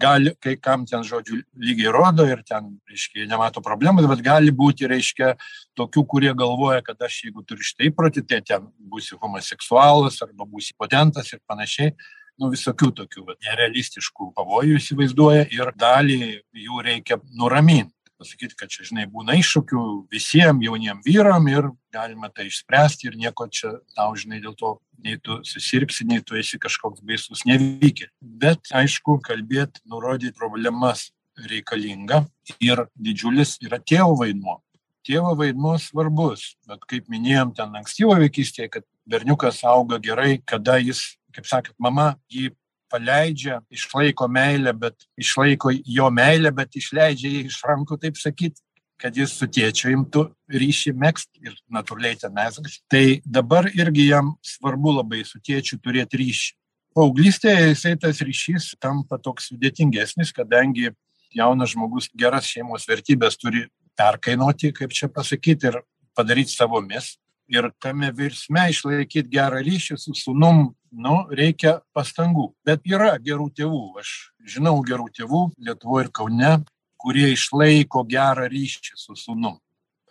gali, 0.01 0.33
kai 0.43 0.57
kam 0.61 0.85
ten 0.89 1.05
žodžių 1.07 1.41
lygiai 1.61 1.93
rodo 1.95 2.27
ir 2.27 2.43
ten, 2.47 2.75
reiškia, 2.91 3.29
nemato 3.31 3.63
problemų, 3.65 4.07
bet 4.11 4.25
gali 4.25 4.53
būti, 4.55 4.89
reiškia, 4.91 5.35
tokių, 5.79 6.05
kurie 6.11 6.35
galvoja, 6.35 6.83
kad 6.87 7.01
aš 7.03 7.25
jeigu 7.27 7.45
turiu 7.47 7.67
šitą 7.67 7.89
įprotį, 7.91 8.27
tai 8.29 8.43
ten 8.43 8.69
būsiu 8.79 9.19
homoseksualas 9.23 10.21
arba 10.27 10.47
būsiu 10.47 10.77
potentas 10.79 11.33
ir 11.33 11.43
panašiai. 11.47 11.95
Nu, 12.35 12.49
visokių 12.51 12.89
tokių 12.99 13.29
nerealistiškų 13.47 14.33
pavojų 14.35 14.81
įsivaizduoja 14.81 15.45
ir 15.55 15.71
dalį 15.79 16.17
jų 16.65 16.81
reikia 16.83 17.21
nuraminti 17.39 17.95
pasakyti, 18.19 18.57
kad 18.59 18.73
čia, 18.73 18.85
žinai, 18.89 19.07
būna 19.11 19.37
iššūkių 19.41 19.83
visiems 20.13 20.65
jauniem 20.65 21.01
vyram 21.05 21.49
ir 21.51 21.69
galima 21.95 22.31
tai 22.33 22.49
išspręsti 22.49 23.11
ir 23.11 23.19
nieko 23.21 23.49
čia 23.51 23.77
tau, 23.97 24.15
žinai, 24.19 24.41
dėl 24.45 24.57
to 24.59 24.77
nei 25.05 25.19
tu 25.21 25.41
susirgsi, 25.45 26.07
nei 26.09 26.23
tu 26.25 26.39
esi 26.41 26.59
kažkoks 26.61 27.05
baisus 27.05 27.45
nevykė. 27.49 28.09
Bet, 28.21 28.71
aišku, 28.73 29.19
kalbėti, 29.25 29.83
nurodyti 29.91 30.37
problemas 30.39 31.11
reikalinga 31.51 32.25
ir 32.63 32.87
didžiulis 32.95 33.59
yra 33.65 33.81
tėvo 33.83 34.15
vaidmuo. 34.23 34.61
Tėvo 35.05 35.35
vaidmuo 35.37 35.77
svarbus, 35.83 36.55
bet 36.69 36.85
kaip 36.89 37.11
minėjom 37.13 37.53
ten 37.57 37.75
ankstyvo 37.77 38.15
vaikystėje, 38.23 38.71
kad 38.79 38.87
berniukas 39.05 39.61
auga 39.69 39.99
gerai, 40.01 40.39
kada 40.47 40.79
jis, 40.81 41.19
kaip 41.35 41.49
sakėt, 41.51 41.75
mama 41.83 42.15
jį 42.33 42.55
paleidžia, 42.95 43.59
išlaiko 43.75 44.29
meilę, 44.31 44.75
bet 44.79 45.09
išlaiko 45.19 45.75
jo 45.99 46.11
meilę, 46.15 46.55
bet 46.55 46.79
išleidžia 46.79 47.33
jį 47.33 47.43
iš 47.51 47.59
rankų, 47.67 47.99
taip 48.07 48.21
sakyti, 48.21 48.63
kad 49.01 49.17
jis 49.19 49.35
su 49.35 49.49
tėčiu 49.51 49.91
imtų 49.93 50.29
ryšį 50.55 50.95
mėgst 51.03 51.31
ir 51.43 51.57
natūraliai 51.75 52.19
ten 52.21 52.35
mesgas. 52.37 52.79
Tai 52.91 53.21
dabar 53.27 53.67
irgi 53.73 54.09
jam 54.13 54.35
svarbu 54.45 54.99
labai 55.01 55.25
su 55.27 55.43
tėčiu 55.43 55.81
turėti 55.83 56.21
ryšį. 56.23 56.53
Paauglystėje 56.95 57.73
jisai 57.73 57.97
tas 57.99 58.23
ryšys 58.23 58.69
tampa 58.79 59.19
toks 59.19 59.51
sudėtingesnis, 59.51 60.31
kadangi 60.35 60.93
jaunas 61.35 61.75
žmogus 61.75 62.07
geras 62.15 62.47
šeimos 62.47 62.87
vertybės 62.87 63.37
turi 63.41 63.67
perkainuoti, 63.99 64.71
kaip 64.77 64.95
čia 64.95 65.11
pasakyti, 65.11 65.73
ir 65.73 65.81
padaryti 66.15 66.55
savomis. 66.55 67.17
Ir 67.53 67.69
tame 67.83 68.09
virsme 68.17 68.71
išlaikyti 68.73 69.29
gerą 69.29 69.61
ryšį 69.65 69.99
su 70.01 70.15
sunum, 70.17 70.71
nu, 70.93 71.17
reikia 71.29 71.81
pastangų. 71.97 72.53
Bet 72.65 72.87
yra 72.89 73.19
gerų 73.21 73.51
tėvų. 73.59 73.83
Aš 74.01 74.15
žinau 74.49 74.79
gerų 74.87 75.11
tėvų 75.13 75.43
Lietuvoje 75.67 76.07
ir 76.07 76.11
Kaune, 76.17 76.55
kurie 76.97 77.29
išlaiko 77.35 78.05
gerą 78.09 78.49
ryšį 78.49 78.97
su 78.97 79.17
sunum. 79.21 79.59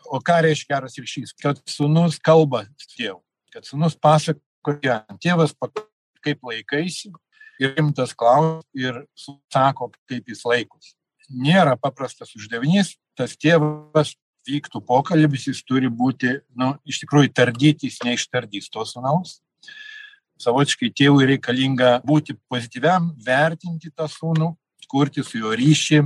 O 0.06 0.19
ką 0.22 0.41
reiškia 0.46 0.76
geras 0.76 0.98
ryšys? 1.00 1.34
Kad 1.41 1.62
sunus 1.69 2.19
kalba 2.22 2.65
tėvų, 2.98 3.22
kad 3.56 3.65
sunus 3.65 3.96
pasakoja, 3.98 5.02
tėvas 5.24 5.56
kaip 6.24 6.43
laikaisi 6.43 7.12
ir 7.62 7.74
rimtas 7.78 8.13
klausimas 8.13 8.65
ir 8.76 9.00
sako, 9.54 9.91
kaip 10.10 10.30
jis 10.30 10.43
laikosi. 10.46 10.93
Nėra 11.34 11.78
paprastas 11.80 12.34
uždavinys, 12.36 12.98
tas 13.17 13.38
tėvas 13.39 14.13
vyktų 14.47 14.82
pokalbis, 14.86 15.47
jis 15.47 15.62
turi 15.67 15.89
būti, 15.91 16.39
nu, 16.60 16.73
iš 16.86 17.03
tikrųjų 17.03 17.32
tardyti, 17.36 17.89
jis 17.89 18.01
neištardys 18.06 18.69
to 18.73 18.86
sunaus. 18.88 19.39
Savočiai 20.41 20.91
tėvui 20.91 21.27
reikalinga 21.29 22.01
būti 22.06 22.36
pozityviam, 22.51 23.13
vertinti 23.23 23.91
tą 23.93 24.10
sūnų, 24.12 24.51
kurti 24.91 25.23
su 25.23 25.39
juo 25.39 25.53
ryšį, 25.58 26.03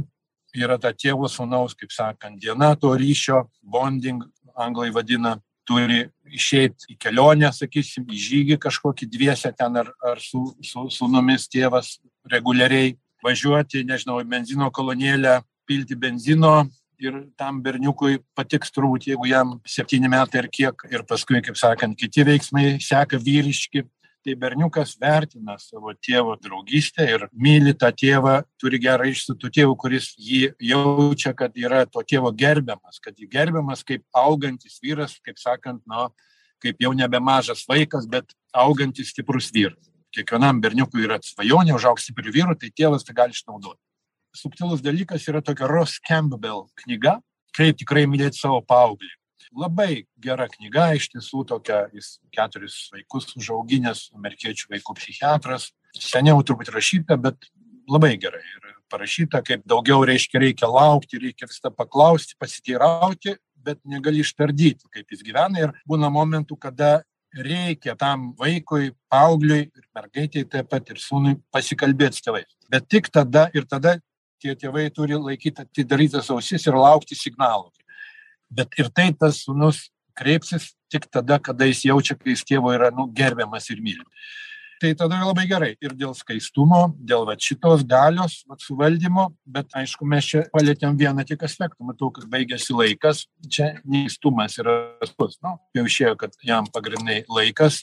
yra 0.57 0.77
ta 0.81 0.93
tėvo 0.93 1.29
sūnaus, 1.31 1.75
kaip 1.77 1.91
sakant, 1.91 2.39
diena 2.41 2.73
to 2.79 2.93
ryšio, 2.97 3.45
bonding, 3.61 4.23
anglai 4.57 4.89
vadina, 4.93 5.37
turi 5.67 6.05
išeiti 6.31 6.93
į 6.93 6.97
kelionę, 7.01 7.49
sakysim, 7.51 8.05
į 8.07 8.21
žygį 8.23 8.57
kažkokį 8.63 9.09
dviesę 9.11 9.51
ten 9.57 9.75
ar, 9.81 9.91
ar 9.99 10.21
su, 10.23 10.45
su 10.63 10.87
sūnumis 10.95 11.49
tėvas 11.51 11.97
reguliariai 12.31 12.95
važiuoti, 13.23 13.83
nežinau, 13.87 14.21
benzino 14.23 14.69
kolonėlę, 14.71 15.41
pilti 15.67 15.97
benzino 15.99 16.69
ir 16.99 17.19
tam 17.37 17.61
berniukui 17.63 18.21
patiks 18.35 18.73
turbūt, 18.73 19.07
jeigu 19.11 19.29
jam 19.29 19.57
septyni 19.67 20.09
metai 20.11 20.43
ar 20.43 20.49
kiek, 20.51 20.87
ir 20.91 21.05
paskui, 21.07 21.41
kaip 21.45 21.57
sakant, 21.59 21.97
kiti 21.99 22.25
veiksmai 22.27 22.77
seka 22.83 23.19
vyriški, 23.21 23.85
tai 24.27 24.35
berniukas 24.35 24.97
vertina 24.99 25.55
savo 25.61 25.93
tėvo 26.03 26.35
draugystę 26.43 27.05
ir 27.07 27.27
myli 27.31 27.71
tą 27.79 27.93
tėvą, 27.95 28.41
turi 28.59 28.79
gerą 28.83 29.07
tuo 29.39 29.49
tėvu, 29.49 29.75
kuris 29.79 30.09
jį 30.19 30.51
jaučia, 30.59 31.31
kad 31.33 31.55
yra 31.55 31.85
to 31.85 32.03
tėvo 32.03 32.33
gerbiamas, 32.35 32.99
kad 32.99 33.15
jį 33.15 33.29
gerbiamas 33.31 33.85
kaip 33.87 34.03
augantis 34.11 34.81
vyras, 34.83 35.15
kaip 35.23 35.39
sakant, 35.39 35.79
nu, 35.87 36.09
kaip 36.59 36.75
jau 36.81 36.91
nebe 36.91 37.21
mažas 37.23 37.63
vaikas, 37.69 38.07
bet 38.09 38.35
augantis 38.51 39.13
stiprus 39.13 39.47
vyras. 39.53 39.79
Kiekvienam 40.11 40.59
berniukui 40.59 41.05
yra 41.05 41.21
svajonė 41.23 41.75
užaugti 41.77 42.09
stipriu 42.09 42.33
vyru, 42.33 42.57
tai 42.59 42.71
tėvas 42.75 43.07
tai 43.07 43.15
gali 43.15 43.35
išnaudoti. 43.35 43.79
Subtilus 44.37 44.83
dalykas 44.85 45.25
yra 45.31 45.41
tokia 45.41 45.69
Ross 45.69 46.01
Campbell 46.07 46.67
knyga, 46.83 47.17
kaip 47.57 47.79
tikrai 47.81 48.05
mylėti 48.09 48.39
savo 48.39 48.61
paauglį. 48.61 49.09
Labai 49.57 50.03
gera 50.21 50.45
knyga 50.51 50.91
iš 50.97 51.07
tiesų 51.13 51.45
tokia 51.49 51.85
jis 51.95 52.17
keturis 52.35 52.75
vaikus 52.93 53.31
užauginęs 53.39 54.09
amerikiečių 54.17 54.73
vaikų 54.75 54.97
psichiatras. 54.99 55.71
Seniau 55.97 56.43
turbūt 56.45 56.69
rašyta 56.75 57.17
bet 57.21 57.49
labai 57.89 58.17
gerai 58.21 58.43
ir 58.43 58.73
parašyta 58.91 59.41
kaip 59.47 59.63
daugiau 59.67 60.03
reiškia 60.07 60.41
reikia 60.43 60.69
laukti 60.71 61.19
reikia 61.23 61.47
visada 61.47 61.71
paklausti 61.73 62.37
pasiteirauti 62.39 63.37
bet 63.67 63.79
negali 63.85 64.23
ištardyti 64.23 64.91
kaip 64.91 65.11
jis 65.11 65.23
gyvena. 65.25 65.63
Ir 65.63 65.73
būna 65.89 66.11
momentų 66.13 66.59
kada 66.59 67.01
reikia 67.37 67.95
tam 67.99 68.31
vaikui 68.39 68.91
paaugliui 69.11 69.67
ir 69.67 69.87
mergaitei 69.95 70.45
taip 70.47 70.69
pat 70.71 70.91
ir 70.91 71.01
sūnui 71.01 71.37
pasikalbėt 71.51 72.17
su 72.17 72.27
tėvais. 72.27 72.49
Bet 72.71 72.87
tik 72.91 73.09
tada 73.13 73.47
ir 73.55 73.67
tada 73.67 73.97
tie 74.41 74.55
tėvai 74.55 74.87
turi 74.93 75.17
laikyti 75.17 75.65
atidarytas 75.65 76.31
ausis 76.33 76.67
ir 76.67 76.77
laukti 76.77 77.17
signalų 77.17 77.71
bet 78.49 78.75
ir 78.79 78.89
tai 78.93 79.11
tas 79.13 79.43
sūnus 79.43 79.87
kreipsis 80.17 80.73
tik 80.91 81.07
tada, 81.11 81.37
kada 81.39 81.67
jis 81.67 81.85
jaučia, 81.89 82.17
kai 82.17 82.33
jis 82.33 82.45
tėvo 82.47 82.71
yra 82.73 82.89
nu, 82.95 83.07
gerbiamas 83.13 83.69
ir 83.69 83.81
mylimas. 83.83 84.29
Tai 84.77 84.91
tada 84.93 85.17
labai 85.25 85.47
gerai 85.49 85.71
ir 85.81 85.93
dėl 85.97 86.13
skaistumo, 86.13 86.91
dėl 87.01 87.25
va, 87.25 87.33
šitos 87.41 87.81
galios 87.89 88.43
va, 88.45 88.59
suvaldymo, 88.61 89.31
bet 89.49 89.73
aišku, 89.77 90.05
mes 90.05 90.27
čia 90.29 90.43
palėtėm 90.53 90.99
vieną 90.99 91.25
tik 91.25 91.47
aspektą. 91.47 91.81
Matau, 91.85 92.11
kad 92.13 92.27
baigėsi 92.29 92.77
laikas, 92.77 93.23
čia 93.49 93.71
neįstumas 93.89 94.59
yra 94.61 94.77
svarbus. 95.01 95.39
Nu, 95.41 95.55
jau 95.77 95.85
išėjo, 95.89 96.13
kad 96.21 96.37
jam 96.45 96.69
pagrindai 96.69 97.23
laikas, 97.25 97.81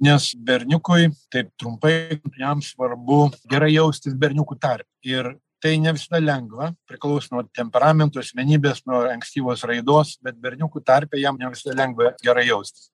nes 0.00 0.30
berniukui, 0.40 1.10
taip 1.32 1.52
trumpai, 1.60 2.16
jam 2.40 2.64
svarbu 2.64 3.26
gerai 3.52 3.74
jaustis 3.74 4.16
berniukų 4.16 4.56
tarp. 4.56 4.88
Ir 5.04 5.34
tai 5.60 5.76
ne 5.78 5.92
visada 5.92 6.20
lengva 6.20 6.70
priklauso 6.88 7.34
nuo 7.34 7.42
temperamento 7.56 8.20
asmenybės 8.20 8.82
nuo 8.88 9.02
ankstyvos 9.12 9.64
raidos 9.68 10.16
bet 10.24 10.38
berniukų 10.40 10.82
tarpe 10.84 11.20
jam 11.20 11.36
ne 11.40 11.50
visada 11.52 11.76
lengva 11.82 12.14
gerai 12.24 12.46
jaustis. 12.48 12.88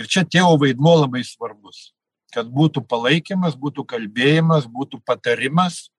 Ir 0.00 0.08
čia 0.08 0.22
tėvo 0.24 0.54
vaidmuo 0.62 0.94
labai 1.02 1.24
svarbus. 1.26 1.90
Kad 2.32 2.48
būtų 2.48 2.84
palaikymas 2.88 3.58
būtų 3.60 3.84
kalbėjimas 3.90 4.68
būtų 4.70 5.02
patarimas 5.04 5.90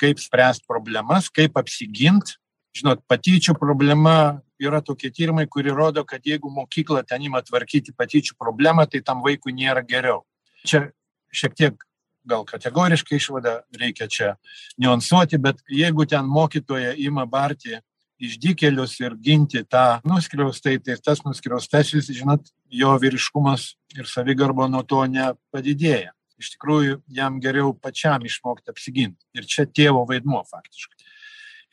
kaip 0.00 0.22
spręst 0.22 0.64
problemas 0.70 1.28
kaip 1.28 1.58
apsigint. 1.60 2.38
Žinot 2.74 3.04
patyčių 3.06 3.54
problema 3.58 4.40
yra 4.58 4.80
tokie 4.82 5.10
tyrimai 5.10 5.46
kurie 5.46 5.74
rodo 5.74 6.02
kad 6.06 6.24
jeigu 6.26 6.50
mokykla 6.50 7.04
ten 7.06 7.22
ima 7.22 7.42
tvarkyti 7.42 7.94
patyčių 7.94 8.38
problemą 8.38 8.86
tai 8.90 9.02
tam 9.02 9.22
vaikui 9.22 9.54
nėra 9.54 9.84
geriau. 9.86 10.22
Čia 10.64 10.88
šiek 11.34 11.54
tiek 11.58 11.84
gal 12.24 12.44
kategoriška 12.48 13.16
išvada 13.16 13.60
reikia 13.80 14.08
čia 14.08 14.34
niuansuoti 14.80 15.38
bet 15.38 15.60
jeigu 15.68 16.06
ten 16.08 16.26
mokytoja 16.28 16.94
ima 16.96 17.26
barti 17.26 17.78
išdykėlius 18.24 18.98
ir 19.02 19.16
ginti 19.20 19.62
tą 19.66 20.00
nuskriaustąjį 20.08 20.82
tai 20.86 20.98
tas 21.02 21.22
nuskriaustasis 21.26 22.10
žinot 22.14 22.46
jo 22.70 22.92
vyriškumas 23.02 23.74
ir 23.98 24.08
savigarba 24.10 24.68
nuo 24.70 24.82
to 24.86 25.02
nepadidėja. 25.10 26.12
Iš 26.40 26.54
tikrųjų 26.56 27.00
jam 27.14 27.38
geriau 27.42 27.72
pačiam 27.78 28.24
išmokt 28.26 28.70
apsigint. 28.70 29.16
Ir 29.34 29.46
čia 29.46 29.66
tėvo 29.70 30.02
vaidmuo 30.08 30.42
faktiškai. 30.48 30.96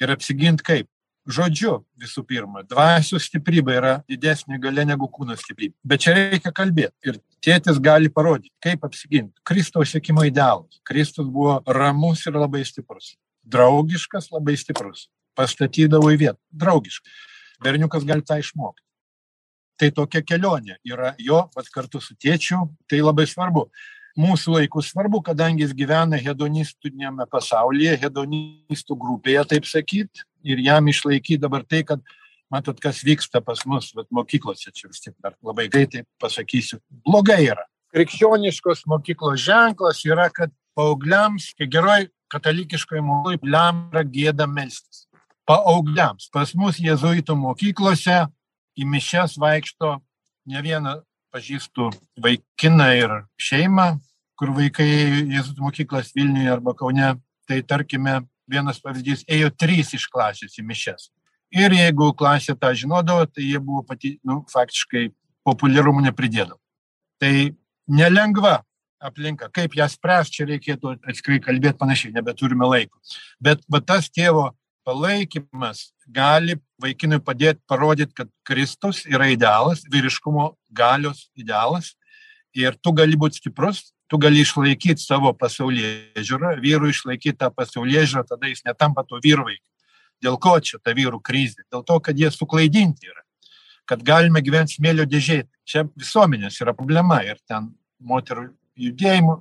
Ir 0.01 0.13
apsigint 0.13 0.61
kaip 0.65 0.89
žodžiu 1.27 1.81
visų 2.01 2.23
pirma 2.27 2.63
dvasios 2.67 3.27
stiprybė 3.29 3.75
yra 3.77 3.93
didesnė 4.09 4.59
galia 4.61 4.85
negu 4.87 5.09
kūno 5.11 5.37
stiprybė. 5.37 5.75
Bet 5.83 6.05
čia 6.05 6.15
reikia 6.17 6.53
kalbėt. 6.55 6.93
Ir 7.05 7.19
tėtis 7.43 7.79
gali 7.83 8.09
parodyt 8.09 8.51
kaip 8.63 8.85
apsigint. 8.87 9.33
Kristaus 9.47 9.93
sekimo 9.93 10.25
idealas. 10.27 10.81
Kristus 10.87 11.29
buvo 11.29 11.59
ramus 11.67 12.25
ir 12.27 12.37
labai 12.37 12.63
stiprus. 12.67 13.15
Draugiškas 13.43 14.31
labai 14.33 14.57
stiprus. 14.57 15.09
Pastatydavo 15.37 16.11
į 16.11 16.21
vietą. 16.25 16.39
Draugiškai 16.51 17.11
berniukas 17.61 18.05
gali 18.07 18.25
tą 18.25 18.39
išmokt 18.41 18.81
tai 19.81 19.89
tokia 19.89 20.21
kelionė. 20.21 20.77
Yra 20.85 21.15
jo 21.17 21.41
vat 21.55 21.69
kartu 21.73 22.01
su 22.03 22.13
tėčiu 22.13 22.67
tai 22.89 23.01
labai 23.01 23.25
svarbu 23.29 23.65
mūsų 24.19 24.57
laiku 24.57 24.83
svarbu 24.83 25.21
kadangi 25.23 25.63
jis 25.65 25.75
gyvena 25.77 26.19
hedonistiniame 26.19 27.27
pasaulyje 27.31 27.97
hedonistų 28.01 28.97
grupėje 28.99 29.45
taip 29.53 29.69
sakyt 29.69 30.25
ir 30.43 30.59
jam 30.59 30.87
išlaikyt 30.91 31.41
dabar 31.41 31.63
tai 31.63 31.83
kad 31.87 32.01
matot 32.51 32.79
kas 32.83 33.01
vyksta 33.07 33.41
pas 33.41 33.63
mus 33.65 33.91
vat 33.95 34.09
mokyklose 34.11 34.71
čia 34.75 34.89
vis 34.89 35.03
tiek 35.03 35.15
dar 35.23 35.35
labai 35.43 35.69
greitai 35.71 36.03
pasakysiu 36.19 36.81
blogai 37.05 37.45
yra. 37.47 37.63
Krikščioniškos 37.91 38.85
mokyklos 38.87 39.39
ženklas 39.43 40.03
yra 40.07 40.29
kad 40.31 40.51
paaugliams 40.75 41.51
geroj 41.59 42.07
katalikiškoj 42.31 43.03
mokykloj 43.03 43.51
jam 43.51 43.87
yra 43.91 44.03
gėda 44.07 44.47
melstis. 44.47 45.07
Paaugliams. 45.47 46.29
Pas 46.31 46.53
mus 46.55 46.79
jėzuitų 46.79 47.35
mokyklose 47.35 48.25
į 48.77 48.87
mišias 48.87 49.35
vaikšto 49.41 49.97
ne 50.47 50.61
vieną 50.63 50.99
pažįstu 51.31 51.89
vaikiną 52.21 52.87
ir 52.97 53.15
šeimą, 53.39 53.87
kur 54.39 54.51
vaikai 54.57 54.87
jėzutų 55.31 55.63
mokyklas 55.63 56.11
Vilniuje 56.15 56.51
arba 56.51 56.73
Kaune, 56.77 57.13
tai 57.47 57.61
tarkime, 57.63 58.21
vienas 58.51 58.81
pavyzdys, 58.83 59.23
ėjo 59.31 59.51
trys 59.55 59.93
iš 59.95 60.07
klasės 60.11 60.57
į 60.59 60.65
mišes. 60.67 61.09
Ir 61.55 61.73
jeigu 61.75 62.11
klasė 62.15 62.55
tą 62.59 62.71
žinodavo, 62.75 63.25
tai 63.27 63.45
jie 63.47 63.59
buvo 63.59 63.83
pati, 63.87 64.15
nu, 64.27 64.41
faktiškai 64.51 65.09
populiarumų 65.47 66.05
nepridėdavo. 66.07 66.59
Tai 67.21 67.33
nelengva 67.91 68.61
aplinka, 69.01 69.49
kaip 69.53 69.75
ją 69.75 69.87
spręs, 69.91 70.31
čia 70.31 70.47
reikėtų 70.49 70.95
atskrai 71.09 71.41
kalbėti 71.43 71.79
panašiai, 71.79 72.15
nebeturime 72.15 72.67
laiko. 72.69 73.01
Bet 73.41 73.63
va, 73.71 73.81
tas 73.81 74.07
tėvo 74.13 74.51
palaikymas 74.87 75.89
gali 76.11 76.57
vaikinui 76.81 77.21
padėti 77.23 77.61
parodyti, 77.69 78.13
kad 78.15 78.29
Kristus 78.47 79.05
yra 79.09 79.29
idealas, 79.31 79.83
vyriškumo 79.91 80.51
galios 80.69 81.29
idealas 81.37 81.93
ir 82.57 82.75
tu 82.83 82.93
gali 82.95 83.17
būti 83.19 83.39
stiprus, 83.39 83.91
tu 84.11 84.19
gali 84.19 84.43
išlaikyti 84.43 84.99
savo 84.99 85.31
pasaulyje 85.37 86.23
žiūrą, 86.27 86.55
vyrų 86.63 86.91
išlaikyti 86.91 87.39
tą 87.39 87.51
pasaulyje 87.55 88.07
žiūrą, 88.11 88.25
tada 88.27 88.51
jis 88.51 88.65
netampa 88.67 89.05
to 89.07 89.21
vyru 89.23 89.47
vaiku. 89.47 89.63
Dėl 90.21 90.37
ko 90.37 90.57
čia 90.61 90.77
ta 90.83 90.93
vyrų 90.93 91.21
krizė? 91.23 91.63
Dėl 91.71 91.85
to, 91.87 91.97
kad 92.03 92.19
jie 92.19 92.29
suklaidinti 92.33 93.09
yra. 93.09 93.23
Kad 93.89 94.03
galime 94.05 94.43
gyventi 94.45 94.77
smėlio 94.77 95.07
dėžėje. 95.09 95.47
Čia 95.65 95.87
visuomenės 95.97 96.59
yra 96.61 96.75
problema 96.77 97.21
ir 97.25 97.39
ten 97.49 97.71
moterų 97.97 98.51
judėjimų 98.77 99.37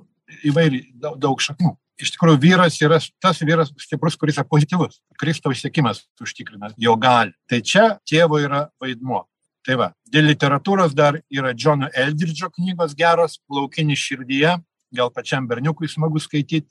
įvairiai 0.49 1.17
daug 1.21 1.43
šaknų. 1.43 1.75
Iš 2.01 2.15
tikrųjų, 2.15 2.39
vyras 2.41 2.79
yra 2.81 2.97
tas 3.21 3.41
vyras 3.45 3.69
stiprus, 3.79 4.17
kuris 4.17 4.39
yra 4.39 4.47
pozityvus. 4.49 5.01
Kristaus 5.21 5.61
sėkimas 5.61 6.03
užtikrina 6.21 6.71
jo 6.81 6.95
gali. 6.97 7.35
Tai 7.49 7.61
čia 7.61 7.85
tėvo 8.09 8.39
yra 8.41 8.65
vaidmuo. 8.81 9.25
Tai 9.61 9.77
va, 9.77 9.91
dėl 10.09 10.25
literatūros 10.31 10.95
dar 10.97 11.19
yra 11.29 11.51
Džono 11.53 11.91
Eldridžo 11.93 12.49
knygos 12.55 12.95
geros, 12.97 13.37
laukinis 13.51 14.01
širdyje, 14.01 14.55
gal 14.97 15.11
pačiam 15.13 15.45
berniukui 15.49 15.89
smagu 15.91 16.21
skaityti. 16.21 16.65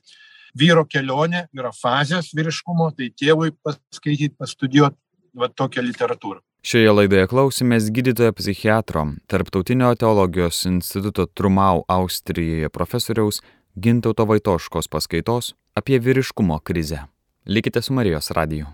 Vyro 0.58 0.82
kelionė 0.90 1.44
yra 1.54 1.70
fazės 1.70 2.32
vyriškumo, 2.34 2.90
tai 2.96 3.12
tėvui 3.14 3.52
paskaityti, 3.62 4.34
pastudijuoti 4.34 4.98
va 5.38 5.46
tokią 5.46 5.84
literatūrą. 5.86 6.42
Šioje 6.66 6.90
laidoje 6.92 7.28
klausimės 7.30 7.86
gydytojo 7.94 8.34
psichiatro, 8.36 9.06
Tarptautinio 9.32 9.94
teologijos 9.96 10.58
instituto 10.68 11.24
Trumau 11.24 11.86
Austrijoje 11.88 12.68
profesoriaus 12.74 13.38
Gintauto 13.80 14.26
Vaitoškos 14.28 14.88
paskaitos 14.92 15.54
apie 15.74 15.98
vyriškumo 15.98 16.58
krizę. 16.58 16.98
Likite 17.46 17.82
su 17.82 17.92
Marijos 17.92 18.30
radiju. 18.30 18.66